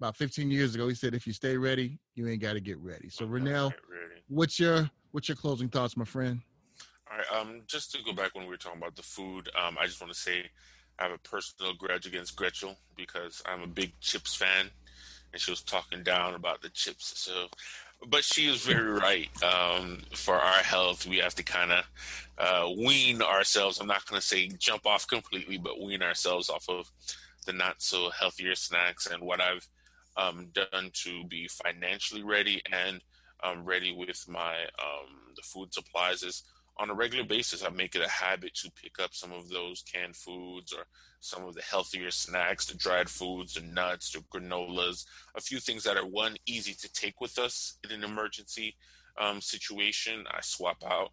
[0.00, 0.88] about 15 years ago.
[0.88, 3.72] He said, "If you stay ready, you ain't got to get ready." So, Ronell,
[4.28, 6.40] what's your what's your closing thoughts, my friend?
[7.10, 7.40] All right.
[7.40, 10.00] Um, just to go back when we were talking about the food, um, I just
[10.00, 10.50] want to say
[10.98, 14.68] I have a personal grudge against Gretchen because I'm a big chips fan,
[15.32, 17.16] and she was talking down about the chips.
[17.16, 17.46] So
[18.06, 19.28] but she is very right.
[19.42, 21.84] Um, for our health, we have to kind of
[22.38, 23.80] uh, wean ourselves.
[23.80, 26.90] I'm not going to say jump off completely, but wean ourselves off of
[27.46, 29.06] the not so healthier snacks.
[29.06, 29.66] And what I've
[30.16, 33.00] um, done to be financially ready and
[33.42, 36.44] um, ready with my um, the food supplies is
[36.78, 37.64] on a regular basis.
[37.64, 40.84] I make it a habit to pick up some of those canned foods or
[41.20, 45.04] some of the healthier snacks, the dried foods, the nuts, the granolas,
[45.34, 48.76] a few things that are one easy to take with us in an emergency
[49.18, 50.24] um, situation.
[50.30, 51.10] I swap out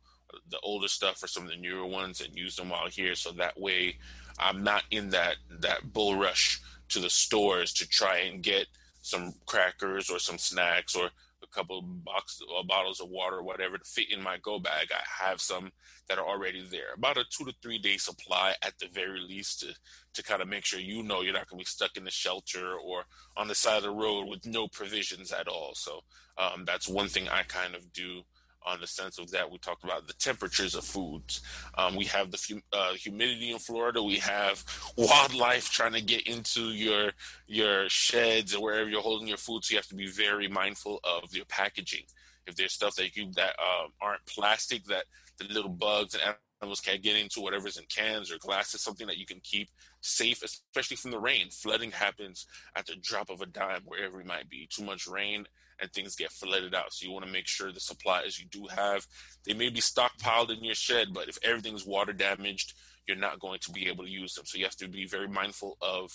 [0.50, 3.32] the older stuff for some of the newer ones and use them while here, so
[3.32, 3.98] that way
[4.40, 8.68] I'm not in that that bull rush to the stores to try and get
[9.02, 11.10] some crackers or some snacks or
[11.44, 14.88] a couple boxes or bottles of water or whatever to fit in my go bag.
[14.92, 15.72] I have some
[16.08, 16.94] that are already there.
[16.96, 19.74] About a two to three day supply at the very least to,
[20.14, 22.12] to kind of make sure you know you're not going to be stuck in the
[22.12, 23.04] shelter or
[23.38, 25.72] on the side of the road with no provisions at all.
[25.76, 26.02] So
[26.38, 28.22] um, that's one thing I kind of do
[28.66, 29.50] on the sense of that.
[29.50, 31.42] We talked about the temperatures of foods.
[31.78, 34.02] Um, we have the uh, humidity in Florida.
[34.02, 34.64] We have
[34.98, 37.12] wildlife trying to get into your
[37.48, 39.64] your sheds or wherever you're holding your food.
[39.64, 42.06] So you have to be very mindful of your packaging.
[42.48, 45.06] If there's stuff that you that uh, aren't plastic, that
[45.38, 49.18] the little bugs and animals can't get into, whatever's in cans or glasses, something that
[49.18, 49.70] you can keep
[50.02, 51.50] safe, especially from the rain.
[51.50, 54.68] Flooding happens at the drop of a dime, wherever it might be.
[54.72, 55.46] Too much rain
[55.80, 56.94] and things get flooded out.
[56.94, 59.06] So you want to make sure the supplies you do have,
[59.46, 62.74] they may be stockpiled in your shed, but if everything's water damaged,
[63.08, 64.46] you're not going to be able to use them.
[64.46, 66.12] So you have to be very mindful of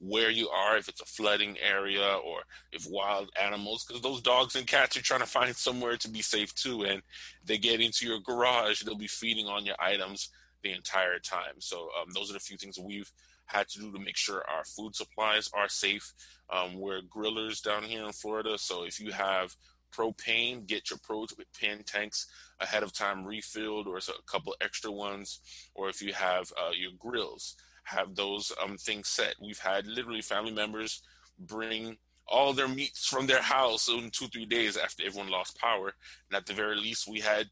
[0.00, 4.54] where you are, if it's a flooding area or if wild animals, because those dogs
[4.54, 6.84] and cats are trying to find somewhere to be safe too.
[6.84, 7.02] And
[7.44, 10.30] they get into your garage, they'll be feeding on your items
[10.62, 11.54] the entire time.
[11.58, 13.10] So um, those are the few things we've
[13.48, 16.14] had to do to make sure our food supplies are safe.
[16.50, 19.56] Um, we're grillers down here in Florida, so if you have
[19.92, 22.26] propane, get your propane tanks
[22.60, 25.40] ahead of time refilled, or a couple extra ones.
[25.74, 29.34] Or if you have uh, your grills, have those um, things set.
[29.40, 31.02] We've had literally family members
[31.38, 31.96] bring
[32.26, 35.94] all their meats from their house in two three days after everyone lost power,
[36.30, 37.48] and at the very least, we had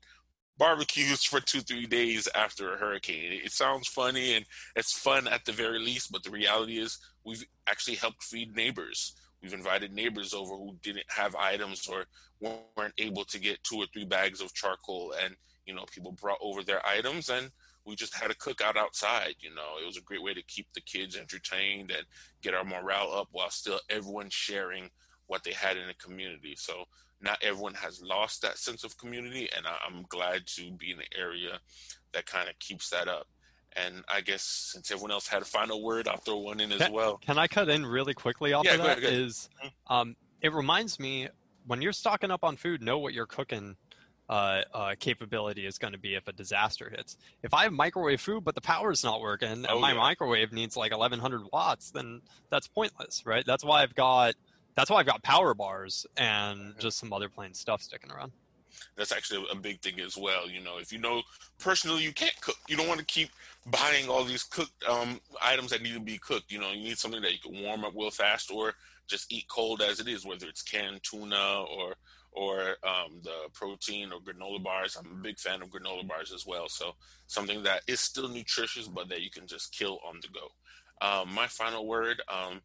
[0.59, 3.41] barbecues for two three days after a hurricane.
[3.45, 7.45] It sounds funny and it's fun at the very least but the reality is we've
[7.67, 9.15] actually helped feed neighbors.
[9.43, 12.07] We've invited neighbors over who didn't have items or
[12.41, 15.37] weren't able to get two or three bags of charcoal and
[15.67, 17.51] you know people brought over their items and
[17.85, 19.79] we just had a cookout outside you know.
[19.81, 22.05] It was a great way to keep the kids entertained and
[22.43, 24.91] get our morale up while still everyone sharing
[25.27, 26.55] what they had in the community.
[26.57, 26.85] So
[27.21, 30.99] not everyone has lost that sense of community, and I, am glad to be in
[30.99, 31.59] an area
[32.13, 33.27] that kind of keeps that up.
[33.73, 36.79] And I guess since everyone else had a final word, I'll throw one in as
[36.79, 37.19] can, well.
[37.19, 38.99] Can I cut in really quickly off yeah, of that?
[38.99, 39.51] Ahead, is,
[39.89, 41.29] um, it reminds me
[41.67, 43.77] when you're stocking up on food, know what you're cooking
[44.29, 47.17] uh, uh, capability is going to be if a disaster hits.
[47.43, 49.99] If I have microwave food but the power's not working and oh, my yeah.
[49.99, 53.45] microwave needs like 1100 watts, then that's pointless, right?
[53.47, 54.35] That's why I've got
[54.77, 58.33] that's why I've got power bars and just some other plain stuff sticking around.
[58.97, 60.49] That's actually a big thing as well.
[60.49, 61.23] You know, if you know
[61.59, 63.31] personally you can't cook, you don't want to keep
[63.67, 66.53] buying all these cooked um, items that need to be cooked.
[66.53, 68.75] You know, you need something that you can warm up real fast or
[69.07, 71.95] just eat cold as it is, whether it's canned tuna or
[72.33, 74.97] or um, the protein or granola bars.
[74.97, 76.69] I'm a big fan of granola bars as well.
[76.69, 76.93] So
[77.29, 80.49] something that is still nutritious, but that you can just kill on the go.
[81.01, 82.21] Um, my final word.
[82.29, 82.61] Um,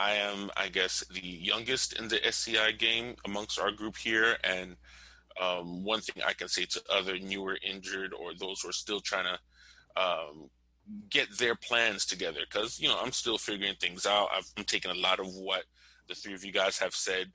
[0.00, 4.38] I am, I guess, the youngest in the SCI game amongst our group here.
[4.42, 4.76] And
[5.38, 9.00] um, one thing I can say to other newer injured or those who are still
[9.00, 10.48] trying to um,
[11.10, 14.30] get their plans together, because, you know, I'm still figuring things out.
[14.32, 15.64] i am taking a lot of what
[16.08, 17.26] the three of you guys have said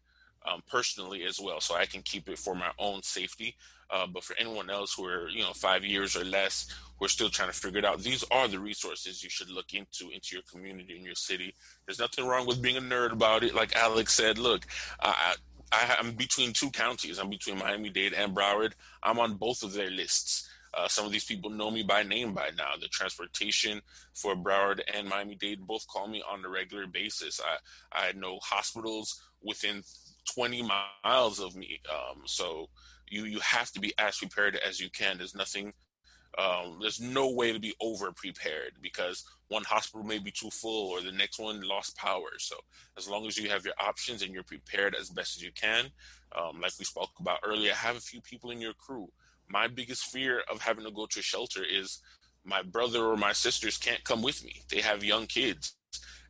[0.51, 3.55] um, personally as well, so I can keep it for my own safety.
[3.91, 6.66] Uh, but for anyone else who are, you know, five years or less,
[6.98, 9.74] who are still trying to figure it out, these are the resources you should look
[9.74, 11.54] into into your community in your city.
[11.86, 13.56] There's nothing wrong with being a nerd about it.
[13.56, 14.66] Like Alex said, look,
[15.02, 15.36] I,
[15.72, 17.18] I, I'm between two counties.
[17.18, 18.74] I'm between Miami-Dade and Broward.
[19.04, 20.50] I'm on both of their lists.
[20.78, 22.72] Uh, some of these people know me by name by now.
[22.80, 23.82] The transportation
[24.14, 27.39] for Broward and Miami Dade both call me on a regular basis.
[27.93, 29.84] I, I know hospitals within
[30.34, 30.68] 20
[31.04, 31.80] miles of me.
[31.89, 32.70] Um, so
[33.10, 35.18] you you have to be as prepared as you can.
[35.18, 35.74] There's nothing.
[36.38, 40.90] Um, there's no way to be over prepared because one hospital may be too full
[40.90, 42.28] or the next one lost power.
[42.40, 42.58] So
[42.98, 45.86] as long as you have your options and you're prepared as best as you can,
[46.38, 49.08] um, like we spoke about earlier, have a few people in your crew.
[49.48, 52.02] My biggest fear of having to go to a shelter is
[52.44, 54.62] my brother or my sisters can't come with me.
[54.70, 55.76] They have young kids,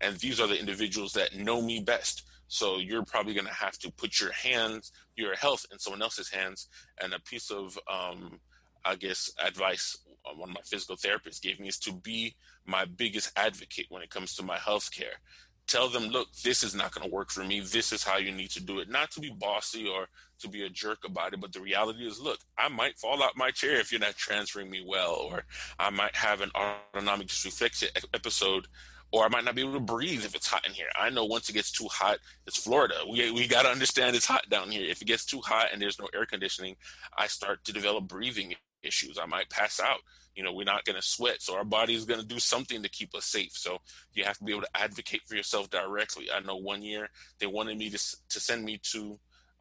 [0.02, 3.78] and these are the individuals that know me best So you're probably going to have
[3.80, 6.68] to put your hands, your health, in someone else's hands.
[7.02, 8.40] And a piece of, um,
[8.86, 12.86] I guess, advice uh, one of my physical therapists gave me is to be my
[12.86, 15.20] biggest advocate when it comes to my health care.
[15.68, 17.60] Tell them, look, this is not going to work for me.
[17.60, 18.90] This is how you need to do it.
[18.90, 20.08] Not to be bossy or
[20.40, 23.32] to be a jerk about it, but the reality is, look, I might fall out
[23.32, 25.44] of my chair if you're not transferring me well, or
[25.80, 28.68] I might have an autonomic dysreflexia episode
[29.12, 30.90] or I might not be able to breathe if it's hot in here.
[30.96, 32.96] I know once it gets too hot, it's Florida.
[33.10, 34.90] We we got to understand it's hot down here.
[34.90, 36.76] If it gets too hot and there's no air conditioning,
[37.18, 38.56] I start to develop breathing
[38.86, 39.18] issues.
[39.22, 40.00] I might pass out.
[40.36, 42.84] You know, we're not going to sweat, so our body is going to do something
[42.84, 43.54] to keep us safe.
[43.54, 43.80] So
[44.14, 46.28] you have to be able to advocate for yourself directly.
[46.30, 47.10] I know one year
[47.40, 47.98] they wanted me to
[48.30, 49.18] to send me to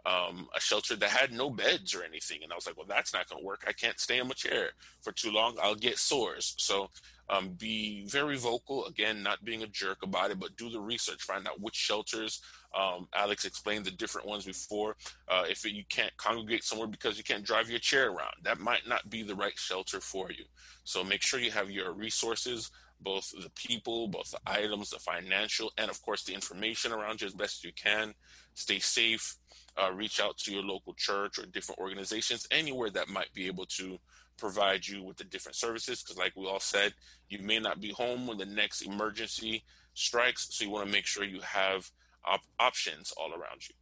[0.06, 2.40] um, a shelter that had no beds or anything.
[2.42, 3.64] And I was like, well, that's not going to work.
[3.66, 4.70] I can't stay in my chair
[5.02, 5.56] for too long.
[5.62, 6.54] I'll get sores.
[6.58, 6.90] So
[7.30, 8.84] um, be very vocal.
[8.86, 11.22] Again, not being a jerk about it, but do the research.
[11.22, 12.42] Find out which shelters.
[12.76, 14.96] Um, Alex explained the different ones before.
[15.28, 18.86] Uh, if you can't congregate somewhere because you can't drive your chair around, that might
[18.86, 20.44] not be the right shelter for you.
[20.84, 22.70] So make sure you have your resources,
[23.00, 27.26] both the people, both the items, the financial, and of course the information around you
[27.26, 28.14] as best you can.
[28.54, 29.36] Stay safe.
[29.76, 33.66] Uh, reach out to your local church or different organizations, anywhere that might be able
[33.66, 33.98] to
[34.36, 36.92] provide you with the different services because like we all said
[37.28, 39.62] you may not be home when the next emergency
[39.94, 41.88] strikes so you want to make sure you have
[42.26, 43.74] op- options all around you.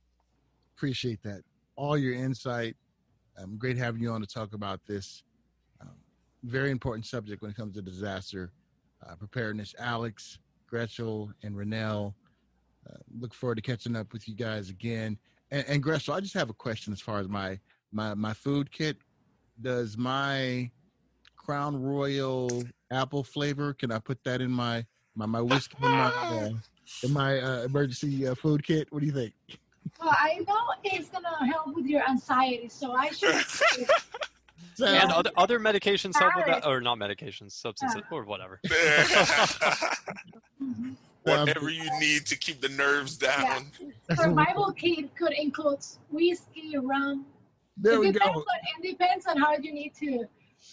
[0.76, 1.42] Appreciate that.
[1.76, 2.76] All your insight.
[3.38, 5.22] Um, great having you on to talk about this
[5.80, 5.96] um,
[6.44, 8.52] very important subject when it comes to disaster
[9.06, 9.74] uh, preparedness.
[9.78, 12.14] Alex Gretchen and Ronell.
[12.88, 15.18] Uh, look forward to catching up with you guys again.
[15.50, 17.58] And, and Gretchen, i just have a question as far as my
[17.92, 18.96] my my food kit.
[19.60, 20.70] Does my
[21.36, 23.74] Crown Royal apple flavor?
[23.74, 24.84] Can I put that in my
[25.14, 25.76] my my whiskey?
[25.80, 26.50] My uh,
[27.02, 28.88] in my uh, emergency uh, food kit?
[28.90, 29.32] What do you think?
[30.00, 33.34] Well, I know it's gonna help with your anxiety, so I should.
[34.74, 38.58] So, and other, other medications help with that, or not medications, substances, uh, or whatever.
[40.62, 40.92] Mm-hmm.
[41.24, 43.66] Whatever you need to keep the nerves down.
[43.80, 44.14] Yeah.
[44.14, 45.80] Survival kit could include
[46.10, 47.26] whiskey, rum,
[47.76, 48.24] there it we go.
[48.24, 48.44] On,
[48.78, 50.24] it depends on how you need to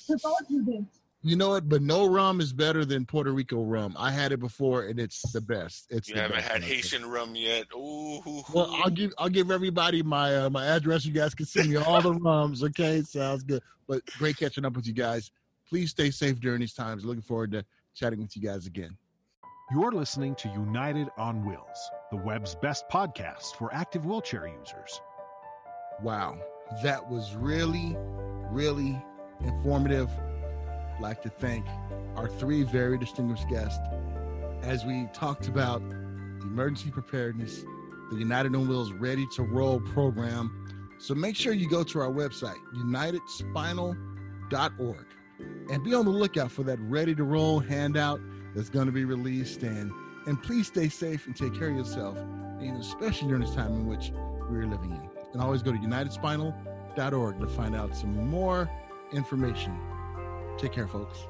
[0.08, 0.99] to go through this.
[1.22, 1.68] You know what?
[1.68, 3.96] But no rum is better than Puerto Rico rum.
[3.98, 5.88] I had it before, and it's the best.
[5.90, 7.66] It's you the haven't best had Haitian rum yet.
[7.76, 8.22] Ooh,
[8.54, 11.06] well, I'll give I'll give everybody my uh, my address.
[11.06, 12.64] You guys can send me all the rums.
[12.64, 13.62] Okay, sounds good.
[13.88, 15.32] But great catching up with you guys.
[15.68, 17.04] Please stay safe during these times.
[17.04, 17.66] Looking forward to
[17.96, 18.98] chatting with you guys again.
[19.72, 25.02] You're listening to United on Wheels, the web's best podcast for active wheelchair users.
[26.02, 26.40] Wow
[26.84, 27.96] that was really,
[28.52, 29.02] really
[29.42, 30.10] informative.
[31.00, 31.66] Like to thank
[32.16, 33.80] our three very distinguished guests
[34.64, 35.82] as we talked about
[36.42, 37.64] emergency preparedness,
[38.12, 40.66] the United on Wheels Ready to Roll program.
[40.98, 45.06] So make sure you go to our website, unitedspinal.org,
[45.72, 48.20] and be on the lookout for that Ready to Roll handout
[48.54, 49.64] that's going to be released.
[49.64, 49.94] And,
[50.28, 53.88] and please stay safe and take care of yourself, and especially during this time in
[53.88, 54.12] which
[54.50, 58.70] we're living in and always go to unitedspinal.org to find out some more
[59.14, 59.80] information.
[60.60, 61.29] Take care, folks.